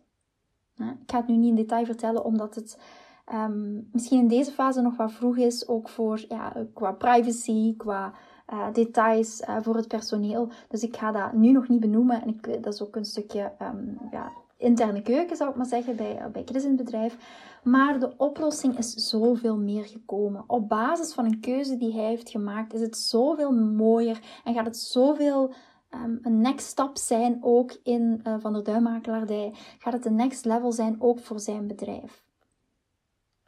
Ik 0.76 1.10
ga 1.10 1.18
het 1.18 1.26
nu 1.26 1.36
niet 1.36 1.48
in 1.48 1.54
detail 1.54 1.84
vertellen, 1.84 2.24
omdat 2.24 2.54
het 2.54 2.78
ehm, 3.24 3.80
misschien 3.92 4.18
in 4.18 4.28
deze 4.28 4.50
fase 4.50 4.80
nog 4.80 4.96
wat 4.96 5.12
vroeg 5.12 5.36
is, 5.36 5.68
ook 5.68 5.88
voor 5.88 6.24
ja, 6.28 6.66
qua 6.74 6.92
privacy, 6.92 7.76
qua 7.76 8.12
uh, 8.52 8.72
details 8.72 9.40
uh, 9.40 9.56
voor 9.60 9.76
het 9.76 9.88
personeel. 9.88 10.48
Dus 10.68 10.82
ik 10.82 10.96
ga 10.96 11.12
dat 11.12 11.32
nu 11.32 11.52
nog 11.52 11.68
niet 11.68 11.80
benoemen. 11.80 12.22
En 12.22 12.28
ik, 12.28 12.62
dat 12.62 12.74
is 12.74 12.82
ook 12.82 12.96
een 12.96 13.04
stukje 13.04 13.52
um, 13.62 13.98
ja, 14.10 14.32
interne 14.56 15.02
keuken, 15.02 15.36
zou 15.36 15.50
ik 15.50 15.56
maar 15.56 15.66
zeggen, 15.66 15.96
bij, 15.96 16.30
bij 16.32 16.42
Chris 16.44 16.62
in 16.62 16.68
het 16.68 16.84
bedrijf. 16.84 17.16
Maar 17.62 18.00
de 18.00 18.16
oplossing 18.16 18.78
is 18.78 18.92
zoveel 18.92 19.56
meer 19.56 19.84
gekomen. 19.84 20.44
Op 20.46 20.68
basis 20.68 21.12
van 21.12 21.24
een 21.24 21.40
keuze 21.40 21.76
die 21.76 21.92
hij 21.92 22.04
heeft 22.04 22.30
gemaakt, 22.30 22.74
is 22.74 22.80
het 22.80 22.96
zoveel 22.96 23.52
mooier 23.52 24.20
en 24.44 24.54
gaat 24.54 24.66
het 24.66 24.76
zoveel 24.76 25.52
um, 25.90 26.18
een 26.22 26.40
next 26.40 26.66
stap 26.66 26.96
zijn 26.96 27.38
ook 27.40 27.76
in 27.82 28.20
Van 28.38 28.52
der 28.52 28.64
Duimakelaardij. 28.64 29.52
Gaat 29.78 29.92
het 29.92 30.06
een 30.06 30.14
next 30.14 30.44
level 30.44 30.72
zijn 30.72 30.96
ook 30.98 31.20
voor 31.20 31.40
zijn 31.40 31.66
bedrijf. 31.66 32.25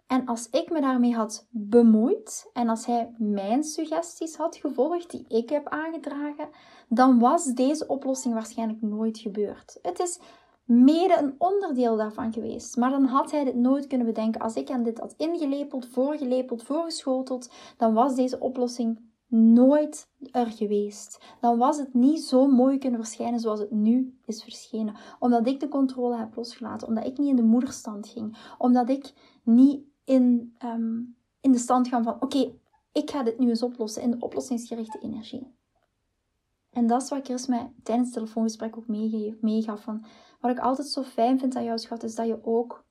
En 0.09 0.27
als 0.27 0.49
ik 0.51 0.71
me 0.71 0.81
daarmee 0.81 1.15
had 1.15 1.47
bemoeid 1.51 2.51
en 2.53 2.69
als 2.69 2.87
hij 2.87 3.15
mijn 3.19 3.65
suggesties 3.65 4.37
had 4.37 4.57
gevolgd 4.57 5.11
die 5.11 5.25
ik 5.29 5.49
heb 5.49 5.69
aangedragen, 5.69 6.49
dan 6.89 7.19
was 7.19 7.45
deze 7.45 7.87
oplossing 7.87 8.35
waarschijnlijk 8.35 8.83
nooit 8.83 9.19
gebeurd. 9.19 9.79
Het 9.83 10.01
is 10.01 10.21
mede 10.65 11.17
een 11.19 11.35
onderdeel 11.39 11.97
daarvan 11.97 12.33
geweest. 12.33 12.77
Maar 12.77 12.91
dan 12.91 13.05
had 13.05 13.31
hij 13.31 13.45
dit 13.45 13.55
nooit 13.55 13.87
kunnen 13.87 14.07
bedenken. 14.07 14.41
Als 14.41 14.55
ik 14.55 14.71
aan 14.71 14.83
dit 14.83 14.99
had 14.99 15.15
ingelepeld, 15.17 15.87
voorgelepeld, 15.87 16.63
voorgeschoteld, 16.63 17.51
dan 17.77 17.95
was 17.95 18.15
deze 18.15 18.41
oplossing 18.41 19.01
nooit 19.29 20.09
er 20.31 20.47
geweest. 20.47 21.21
Dan 21.41 21.59
was 21.59 21.79
het 21.79 21.95
niet 21.95 22.21
zo 22.21 22.47
mooi 22.47 22.79
kunnen 22.79 23.01
verschijnen 23.01 23.41
zoals 23.41 23.61
het 23.61 23.71
nu 23.71 24.19
is 24.25 24.43
verschenen. 24.43 24.95
Omdat 25.19 25.47
ik 25.47 25.61
de 25.61 25.69
controle 25.69 26.17
heb 26.17 26.37
losgelaten, 26.37 26.89
omdat 26.89 27.07
ik 27.07 27.19
niet 27.19 27.29
in 27.29 27.37
de 27.37 27.43
moederstand 27.43 28.09
ging, 28.09 28.55
omdat 28.59 28.89
ik 28.89 29.13
niet 29.43 29.88
in, 30.09 30.55
ehm, 30.59 30.97
in 31.41 31.53
de 31.53 31.59
stand 31.59 31.89
gaan 31.89 32.03
van: 32.03 32.17
oké, 32.21 32.53
ik 32.93 33.11
ga 33.11 33.23
dit 33.23 33.39
nu 33.39 33.49
eens 33.49 33.63
oplossen 33.63 34.03
in 34.03 34.11
de 34.11 34.19
oplossingsgerichte 34.19 34.99
energie. 34.99 35.55
En 36.71 36.87
dat 36.87 37.03
is 37.03 37.09
wat 37.09 37.25
Chris 37.25 37.47
mij 37.47 37.73
tijdens 37.83 38.09
het 38.09 38.17
telefoongesprek 38.17 38.77
ook 38.77 38.87
meegaf. 39.41 39.83
Van, 39.83 40.05
wat 40.41 40.51
ik 40.51 40.59
altijd 40.59 40.89
zo 40.89 41.03
fijn 41.03 41.39
vind 41.39 41.57
aan 41.57 41.65
jouw 41.65 41.77
schat, 41.77 42.03
is 42.03 42.15
dat 42.15 42.27
je 42.27 42.45
ook 42.45 42.85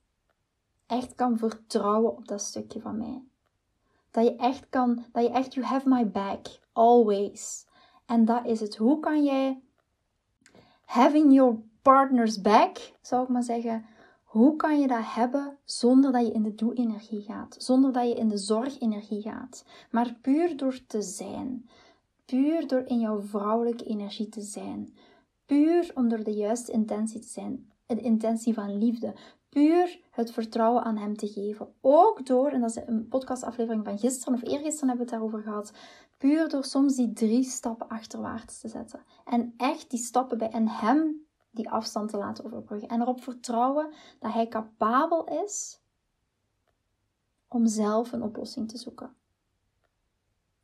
echt 0.86 1.16
kan 1.16 1.38
vertrouwen 1.38 2.18
op 2.18 2.28
dat 2.28 2.42
stukje 2.42 2.80
van 2.80 2.98
mij. 2.98 3.24
Dat 4.12 4.24
je 4.24 4.36
echt 4.36 4.70
kan, 4.70 5.06
dat 5.12 5.24
je 5.24 5.30
echt, 5.30 5.54
you 5.54 5.66
have 5.66 5.90
my 5.90 6.12
back, 6.12 6.48
always. 6.72 7.68
En 8.06 8.26
dat 8.26 8.46
is 8.46 8.60
het. 8.60 8.76
Hoe 8.76 9.00
kan 9.00 9.24
jij 9.24 9.62
having 10.86 11.34
your 11.34 11.58
partner's 11.82 12.42
back, 12.42 12.78
zou 13.02 13.24
ik 13.24 13.30
maar 13.30 13.44
zeggen, 13.44 13.86
hoe 14.38 14.56
kan 14.56 14.80
je 14.80 14.88
dat 14.88 15.04
hebben 15.04 15.58
zonder 15.64 16.12
dat 16.12 16.26
je 16.26 16.32
in 16.32 16.44
de 16.44 16.56
doe-energie 16.56 17.22
gaat, 17.22 17.56
zonder 17.60 17.92
dat 17.92 18.08
je 18.08 18.16
in 18.16 18.28
de 18.28 18.38
zorgenergie 18.38 19.22
gaat, 19.22 19.66
maar 19.92 20.18
puur 20.22 20.58
door 20.58 20.80
te 20.88 21.02
zijn, 21.02 21.70
puur 22.26 22.68
door 22.68 22.84
in 22.86 23.00
jouw 23.00 23.22
vrouwelijke 23.22 23.84
energie 23.84 24.30
te 24.30 24.42
zijn, 24.42 24.96
puur 25.46 25.92
om 25.94 26.10
door 26.10 26.24
de 26.24 26.34
juiste 26.34 26.72
intentie 26.72 27.20
te 27.20 27.28
zijn, 27.28 27.72
de 27.86 28.02
intentie 28.02 28.54
van 28.54 28.78
liefde, 28.78 29.14
puur 29.50 30.00
het 30.12 30.32
vertrouwen 30.32 30.84
aan 30.84 30.98
hem 30.98 31.18
te 31.18 31.28
geven. 31.28 31.74
Ook 31.82 32.26
door, 32.26 32.50
en 32.50 32.62
dat 32.62 32.70
is 32.70 32.84
een 32.86 33.08
podcastaflevering 33.08 33.86
van 33.86 34.00
gisteren 34.00 34.34
of 34.34 34.48
eergisteren 34.48 34.88
hebben 34.88 35.06
we 35.06 35.12
het 35.12 35.22
daarover 35.22 35.42
gehad, 35.42 35.72
puur 36.18 36.50
door 36.50 36.64
soms 36.64 36.96
die 36.96 37.14
drie 37.14 37.44
stappen 37.44 37.88
achterwaarts 37.88 38.60
te 38.60 38.68
zetten. 38.68 39.00
En 39.26 39.54
echt 39.58 39.90
die 39.90 40.00
stappen 40.00 40.38
bij 40.38 40.50
en 40.50 40.68
hem 40.68 41.27
die 41.58 41.70
afstand 41.70 42.10
te 42.10 42.18
laten 42.18 42.46
overbruggen. 42.46 42.90
En 42.90 43.02
erop 43.02 43.24
vertrouwen 43.24 43.94
dat 44.20 44.34
hij 44.34 44.48
capabel 44.48 45.24
is 45.44 45.82
om 47.48 47.68
zelf 47.68 48.12
een 48.12 48.24
oplossing 48.24 48.70
te 48.70 48.78
zoeken. 48.78 49.16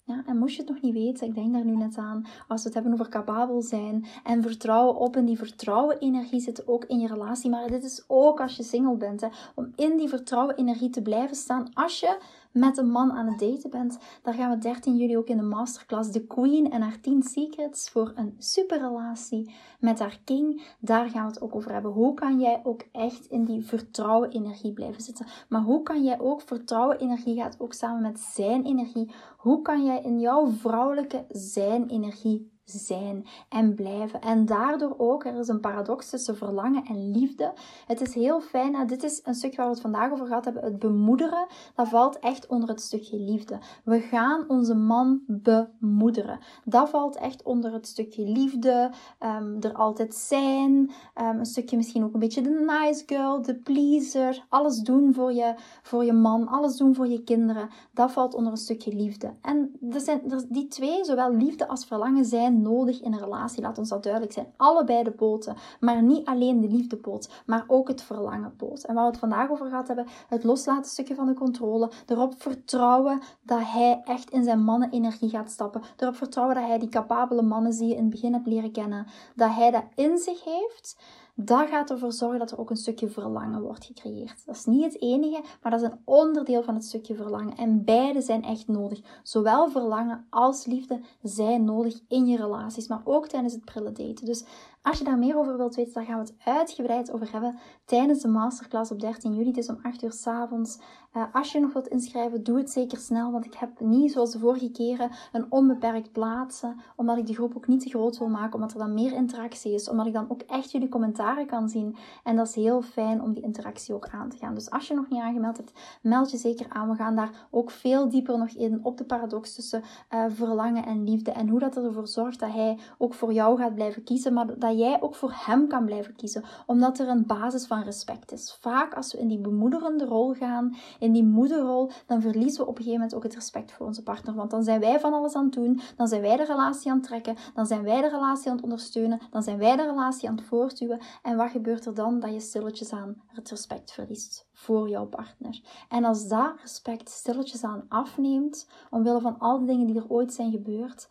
Ja, 0.05 0.23
en 0.25 0.37
moest 0.37 0.55
je 0.55 0.61
het 0.61 0.71
nog 0.71 0.81
niet 0.81 0.93
weten, 0.93 1.27
ik 1.27 1.35
denk 1.35 1.53
daar 1.53 1.65
nu 1.65 1.75
net 1.75 1.97
aan, 1.97 2.25
als 2.47 2.61
we 2.61 2.65
het 2.65 2.73
hebben 2.73 2.93
over 2.93 3.09
capabel 3.09 3.61
zijn 3.61 4.05
en 4.23 4.41
vertrouwen 4.41 4.95
op, 4.95 5.15
en 5.15 5.25
die 5.25 5.37
vertrouwen 5.37 5.99
energie 5.99 6.39
zit 6.39 6.67
ook 6.67 6.85
in 6.85 6.99
je 6.99 7.07
relatie, 7.07 7.49
maar 7.49 7.67
dit 7.67 7.83
is 7.83 8.03
ook 8.07 8.41
als 8.41 8.55
je 8.55 8.63
single 8.63 8.95
bent, 8.95 9.21
hè, 9.21 9.27
om 9.55 9.71
in 9.75 9.97
die 9.97 10.09
vertrouwen 10.09 10.55
energie 10.55 10.89
te 10.89 11.01
blijven 11.01 11.35
staan 11.35 11.73
als 11.73 11.99
je 11.99 12.19
met 12.53 12.77
een 12.77 12.89
man 12.89 13.11
aan 13.11 13.27
het 13.27 13.39
daten 13.39 13.69
bent. 13.69 13.97
Daar 14.21 14.33
gaan 14.33 14.49
we 14.49 14.57
13 14.57 14.95
juli 14.95 15.17
ook 15.17 15.27
in 15.27 15.37
de 15.37 15.43
masterclass 15.43 16.11
The 16.11 16.25
Queen 16.25 16.71
en 16.71 16.81
haar 16.81 16.99
10 16.99 17.23
secrets 17.23 17.89
voor 17.89 18.11
een 18.15 18.35
superrelatie 18.37 19.55
met 19.79 19.99
haar 19.99 20.19
king. 20.23 20.61
Daar 20.79 21.09
gaan 21.09 21.25
we 21.25 21.31
het 21.31 21.41
ook 21.41 21.55
over 21.55 21.71
hebben. 21.71 21.91
Hoe 21.91 22.13
kan 22.13 22.39
jij 22.39 22.61
ook 22.63 22.81
echt 22.91 23.25
in 23.25 23.45
die 23.45 23.65
vertrouwen 23.65 24.29
energie 24.29 24.73
blijven 24.73 25.01
zitten? 25.01 25.25
Maar 25.49 25.61
hoe 25.61 25.83
kan 25.83 26.03
jij 26.03 26.19
ook 26.19 26.41
vertrouwen 26.41 26.99
energie 26.99 27.35
gaat 27.35 27.59
ook 27.59 27.73
samen 27.73 28.01
met 28.01 28.19
zijn 28.19 28.65
energie. 28.65 29.11
Hoe 29.37 29.61
kan 29.61 29.85
jij 29.85 30.01
in 30.01 30.19
jouw 30.19 30.47
vrouwelijke 30.47 31.25
zijn 31.29 31.87
energie 31.87 32.52
zijn 32.65 33.25
en 33.49 33.75
blijven. 33.75 34.21
En 34.21 34.45
daardoor 34.45 34.93
ook, 34.97 35.25
er 35.25 35.39
is 35.39 35.47
een 35.47 35.59
paradox 35.59 36.09
tussen 36.09 36.37
verlangen 36.37 36.85
en 36.85 37.11
liefde. 37.11 37.53
Het 37.85 38.01
is 38.01 38.13
heel 38.13 38.41
fijn, 38.41 38.87
dit 38.87 39.03
is 39.03 39.21
een 39.23 39.33
stuk 39.33 39.55
waar 39.55 39.65
we 39.65 39.71
het 39.71 39.81
vandaag 39.81 40.11
over 40.11 40.25
gehad 40.25 40.45
hebben, 40.45 40.63
het 40.63 40.79
bemoederen, 40.79 41.47
dat 41.75 41.87
valt 41.87 42.19
echt 42.19 42.47
onder 42.47 42.69
het 42.69 42.81
stukje 42.81 43.19
liefde. 43.19 43.59
We 43.83 43.99
gaan 43.99 44.45
onze 44.47 44.75
man 44.75 45.21
bemoederen. 45.27 46.39
Dat 46.65 46.89
valt 46.89 47.15
echt 47.15 47.43
onder 47.43 47.73
het 47.73 47.87
stukje 47.87 48.27
liefde, 48.27 48.91
um, 49.19 49.57
er 49.61 49.73
altijd 49.73 50.15
zijn, 50.15 50.71
um, 50.71 50.91
een 51.39 51.45
stukje 51.45 51.77
misschien 51.77 52.03
ook 52.03 52.13
een 52.13 52.19
beetje 52.19 52.41
de 52.41 52.81
nice 52.81 53.03
girl, 53.05 53.41
de 53.41 53.55
pleaser, 53.55 54.45
alles 54.49 54.79
doen 54.79 55.13
voor 55.13 55.33
je, 55.33 55.55
voor 55.81 56.05
je 56.05 56.13
man, 56.13 56.47
alles 56.47 56.77
doen 56.77 56.95
voor 56.95 57.07
je 57.07 57.23
kinderen. 57.23 57.69
Dat 57.93 58.11
valt 58.11 58.33
onder 58.33 58.51
een 58.51 58.57
stukje 58.57 58.95
liefde. 58.95 59.33
En 59.41 59.77
er 59.91 59.99
zijn, 59.99 60.21
die 60.49 60.67
twee, 60.67 61.03
zowel 61.03 61.33
liefde 61.33 61.67
als 61.67 61.85
verlangen, 61.85 62.25
zijn 62.25 62.52
nodig 62.61 63.01
in 63.01 63.13
een 63.13 63.19
relatie. 63.19 63.61
Laat 63.61 63.77
ons 63.77 63.89
dat 63.89 64.03
duidelijk 64.03 64.33
zijn. 64.33 64.53
Allebei 64.57 65.03
de 65.03 65.11
poten. 65.11 65.55
Maar 65.79 66.03
niet 66.03 66.25
alleen 66.25 66.61
de 66.61 66.67
liefdepoot, 66.67 67.29
maar 67.45 67.63
ook 67.67 67.87
het 67.87 68.01
verlangenpoot. 68.01 68.83
En 68.83 68.95
waar 68.95 69.03
we 69.03 69.09
het 69.09 69.19
vandaag 69.19 69.49
over 69.49 69.67
gehad 69.67 69.87
hebben, 69.87 70.07
het 70.27 70.43
loslaten 70.43 70.91
stukje 70.91 71.15
van 71.15 71.25
de 71.25 71.33
controle. 71.33 71.89
Erop 72.05 72.41
vertrouwen 72.41 73.21
dat 73.41 73.61
hij 73.63 74.01
echt 74.05 74.29
in 74.29 74.43
zijn 74.43 74.63
mannenenergie 74.63 75.29
gaat 75.29 75.51
stappen. 75.51 75.81
Erop 75.97 76.15
vertrouwen 76.15 76.55
dat 76.55 76.65
hij 76.65 76.79
die 76.79 76.89
capabele 76.89 77.41
mannen 77.41 77.77
die 77.77 77.87
je 77.87 77.95
in 77.95 78.01
het 78.01 78.09
begin 78.09 78.33
hebt 78.33 78.47
leren 78.47 78.71
kennen, 78.71 79.07
dat 79.35 79.53
hij 79.53 79.71
dat 79.71 79.83
in 79.95 80.17
zich 80.17 80.43
heeft 80.43 80.97
dat 81.35 81.69
gaat 81.69 81.89
ervoor 81.89 82.11
zorgen 82.11 82.39
dat 82.39 82.51
er 82.51 82.59
ook 82.59 82.69
een 82.69 82.75
stukje 82.75 83.09
verlangen 83.09 83.61
wordt 83.61 83.85
gecreëerd. 83.85 84.45
Dat 84.45 84.55
is 84.55 84.65
niet 84.65 84.83
het 84.83 85.01
enige, 85.01 85.43
maar 85.61 85.71
dat 85.71 85.81
is 85.81 85.87
een 85.87 85.99
onderdeel 86.03 86.63
van 86.63 86.73
het 86.73 86.83
stukje 86.83 87.15
verlangen. 87.15 87.55
En 87.55 87.83
beide 87.83 88.21
zijn 88.21 88.43
echt 88.43 88.67
nodig. 88.67 89.01
Zowel 89.23 89.69
verlangen 89.69 90.25
als 90.29 90.65
liefde 90.65 91.01
zijn 91.21 91.63
nodig 91.63 91.99
in 92.07 92.25
je 92.25 92.37
relaties, 92.37 92.87
maar 92.87 93.01
ook 93.03 93.27
tijdens 93.27 93.53
het 93.53 93.65
prille 93.65 93.91
daten. 93.91 94.25
Dus 94.25 94.45
als 94.81 94.97
je 94.97 95.03
daar 95.03 95.17
meer 95.17 95.37
over 95.37 95.57
wilt 95.57 95.75
weten, 95.75 95.93
daar 95.93 96.05
gaan 96.05 96.19
we 96.19 96.31
het 96.31 96.35
uitgebreid 96.45 97.11
over 97.11 97.31
hebben 97.31 97.59
tijdens 97.85 98.21
de 98.21 98.27
masterclass 98.27 98.91
op 98.91 98.99
13 98.99 99.33
juli. 99.33 99.51
Is 99.51 99.69
om 99.69 99.79
8 99.81 100.03
uur 100.03 100.11
s 100.11 100.27
avonds. 100.27 100.79
Uh, 101.17 101.23
als 101.33 101.51
je 101.51 101.59
nog 101.59 101.73
wilt 101.73 101.87
inschrijven, 101.87 102.43
doe 102.43 102.57
het 102.57 102.71
zeker 102.71 102.97
snel, 102.97 103.31
want 103.31 103.45
ik 103.45 103.53
heb 103.53 103.79
niet 103.79 104.11
zoals 104.11 104.31
de 104.31 104.39
vorige 104.39 104.71
keren 104.71 105.09
een 105.31 105.45
onbeperkt 105.49 106.11
plaatsen, 106.11 106.75
omdat 106.95 107.17
ik 107.17 107.27
de 107.27 107.33
groep 107.33 107.55
ook 107.55 107.67
niet 107.67 107.81
te 107.81 107.89
groot 107.89 108.17
wil 108.17 108.27
maken, 108.27 108.53
omdat 108.53 108.71
er 108.71 108.77
dan 108.77 108.93
meer 108.93 109.13
interactie 109.13 109.73
is, 109.73 109.89
omdat 109.89 110.05
ik 110.05 110.13
dan 110.13 110.25
ook 110.29 110.41
echt 110.41 110.71
jullie 110.71 110.89
commentaren 110.89 111.45
kan 111.45 111.69
zien. 111.69 111.95
En 112.23 112.35
dat 112.35 112.47
is 112.47 112.55
heel 112.55 112.81
fijn 112.81 113.21
om 113.21 113.33
die 113.33 113.43
interactie 113.43 113.93
ook 113.93 114.07
aan 114.07 114.29
te 114.29 114.37
gaan. 114.37 114.53
Dus 114.53 114.69
als 114.69 114.87
je 114.87 114.93
nog 114.93 115.09
niet 115.09 115.21
aangemeld 115.21 115.57
hebt, 115.57 115.71
meld 116.01 116.31
je 116.31 116.37
zeker 116.37 116.65
aan. 116.69 116.89
We 116.89 116.95
gaan 116.95 117.15
daar 117.15 117.47
ook 117.51 117.71
veel 117.71 118.09
dieper 118.09 118.37
nog 118.37 118.49
in 118.49 118.79
op 118.83 118.97
de 118.97 119.03
paradox 119.03 119.55
tussen 119.55 119.83
uh, 120.13 120.25
verlangen 120.29 120.85
en 120.85 121.03
liefde 121.03 121.31
en 121.31 121.49
hoe 121.49 121.59
dat 121.59 121.77
ervoor 121.77 122.07
zorgt 122.07 122.39
dat 122.39 122.51
hij 122.51 122.79
ook 122.97 123.13
voor 123.13 123.33
jou 123.33 123.57
gaat 123.57 123.75
blijven 123.75 124.03
kiezen, 124.03 124.33
maar 124.33 124.59
dat 124.59 124.77
jij 124.77 125.01
ook 125.01 125.15
voor 125.15 125.33
hem 125.35 125.67
kan 125.67 125.85
blijven 125.85 126.15
kiezen, 126.15 126.43
omdat 126.65 126.99
er 126.99 127.07
een 127.07 127.25
basis 127.25 127.65
van 127.65 127.83
respect 127.83 128.31
is. 128.31 128.57
Vaak 128.61 128.93
als 128.93 129.13
we 129.13 129.19
in 129.19 129.27
die 129.27 129.39
bemoederende 129.39 130.05
rol 130.05 130.33
gaan, 130.33 130.75
in 131.03 131.11
die 131.11 131.23
moederrol, 131.23 131.91
dan 132.05 132.21
verliezen 132.21 132.63
we 132.63 132.69
op 132.69 132.77
een 132.77 132.83
gegeven 132.83 132.99
moment 132.99 133.15
ook 133.15 133.23
het 133.23 133.35
respect 133.35 133.71
voor 133.71 133.85
onze 133.85 134.03
partner. 134.03 134.35
Want 134.35 134.51
dan 134.51 134.63
zijn 134.63 134.79
wij 134.79 134.99
van 134.99 135.13
alles 135.13 135.33
aan 135.33 135.43
het 135.43 135.53
doen, 135.53 135.81
dan 135.95 136.07
zijn 136.07 136.21
wij 136.21 136.37
de 136.37 136.45
relatie 136.45 136.91
aan 136.91 136.97
het 136.97 137.07
trekken, 137.07 137.35
dan 137.53 137.65
zijn 137.65 137.83
wij 137.83 138.01
de 138.01 138.09
relatie 138.09 138.49
aan 138.49 138.55
het 138.55 138.63
ondersteunen, 138.63 139.19
dan 139.31 139.43
zijn 139.43 139.57
wij 139.57 139.75
de 139.75 139.83
relatie 139.85 140.29
aan 140.29 140.35
het 140.35 140.45
voortduwen. 140.45 140.99
En 141.21 141.37
wat 141.37 141.49
gebeurt 141.49 141.85
er 141.85 141.93
dan? 141.93 142.19
Dat 142.19 142.33
je 142.33 142.39
stilletjes 142.39 142.91
aan 142.91 143.21
het 143.27 143.49
respect 143.49 143.91
verliest 143.91 144.47
voor 144.53 144.89
jouw 144.89 145.05
partner. 145.05 145.61
En 145.89 146.03
als 146.03 146.27
dat 146.27 146.53
respect 146.61 147.09
stilletjes 147.09 147.63
aan 147.63 147.85
afneemt, 147.89 148.69
omwille 148.89 149.21
van 149.21 149.39
al 149.39 149.57
die 149.57 149.67
dingen 149.67 149.87
die 149.87 149.95
er 149.95 150.09
ooit 150.09 150.33
zijn 150.33 150.51
gebeurd, 150.51 151.07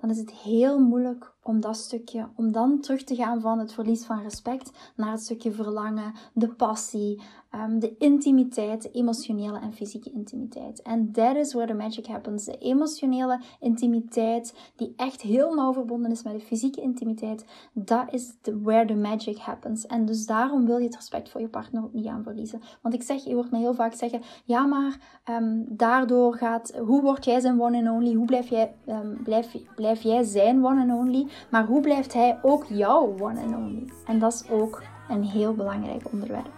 dan 0.00 0.10
is 0.10 0.18
het 0.18 0.32
heel 0.32 0.78
moeilijk 0.78 1.34
om 1.42 1.60
dat 1.60 1.76
stukje, 1.76 2.28
om 2.36 2.52
dan 2.52 2.80
terug 2.80 3.04
te 3.04 3.14
gaan 3.14 3.40
van 3.40 3.58
het 3.58 3.72
verlies 3.72 4.04
van 4.04 4.22
respect 4.22 4.70
naar 4.96 5.10
het 5.10 5.20
stukje 5.20 5.52
verlangen, 5.52 6.14
de 6.32 6.48
passie, 6.48 7.22
um, 7.54 7.78
de 7.78 7.94
intimiteit, 7.98 8.82
de 8.82 8.90
emotionele 8.90 9.58
en 9.58 9.72
fysieke 9.72 10.10
intimiteit. 10.10 10.82
En 10.82 11.12
that 11.12 11.36
is 11.36 11.52
where 11.52 11.68
the 11.68 11.74
magic 11.74 12.06
happens. 12.06 12.44
De 12.44 12.58
emotionele 12.58 13.40
intimiteit, 13.60 14.54
die 14.76 14.92
echt 14.96 15.20
heel 15.20 15.54
nauw 15.54 15.72
verbonden 15.72 16.10
is 16.10 16.22
met 16.22 16.32
de 16.32 16.40
fysieke 16.40 16.80
intimiteit, 16.80 17.44
dat 17.72 18.12
is 18.12 18.34
the, 18.40 18.60
where 18.60 18.86
the 18.86 18.94
magic 18.94 19.38
happens. 19.38 19.86
En 19.86 20.04
dus 20.04 20.26
daarom 20.26 20.66
wil 20.66 20.78
je 20.78 20.84
het 20.84 20.96
respect 20.96 21.30
voor 21.30 21.40
je 21.40 21.48
partner 21.48 21.82
ook 21.82 21.92
niet 21.92 22.06
gaan 22.06 22.22
verliezen. 22.22 22.60
Want 22.82 22.94
ik 22.94 23.02
zeg, 23.02 23.24
je 23.24 23.34
hoort 23.34 23.50
me 23.50 23.58
heel 23.58 23.74
vaak 23.74 23.92
zeggen, 23.92 24.20
ja 24.44 24.66
maar 24.66 25.22
um, 25.30 25.64
daardoor 25.68 26.34
gaat, 26.34 26.76
hoe 26.76 27.02
word 27.02 27.24
jij 27.24 27.40
zijn 27.40 27.60
one 27.60 27.78
and 27.78 27.96
only? 27.96 28.14
Hoe 28.14 28.26
blijf 28.26 28.48
jij, 28.48 28.74
um, 28.86 29.22
blijf, 29.22 29.56
blijf 29.74 30.02
jij 30.02 30.22
zijn 30.22 30.64
one 30.64 30.80
and 30.80 31.00
only? 31.00 31.26
Maar 31.50 31.66
hoe 31.66 31.80
blijft 31.80 32.12
hij 32.12 32.38
ook 32.42 32.64
jouw 32.64 33.14
one 33.20 33.40
and 33.40 33.56
only? 33.56 33.88
En 34.06 34.18
dat 34.18 34.32
is 34.32 34.50
ook 34.50 34.82
een 35.08 35.24
heel 35.24 35.54
belangrijk 35.54 36.12
onderwerp. 36.12 36.57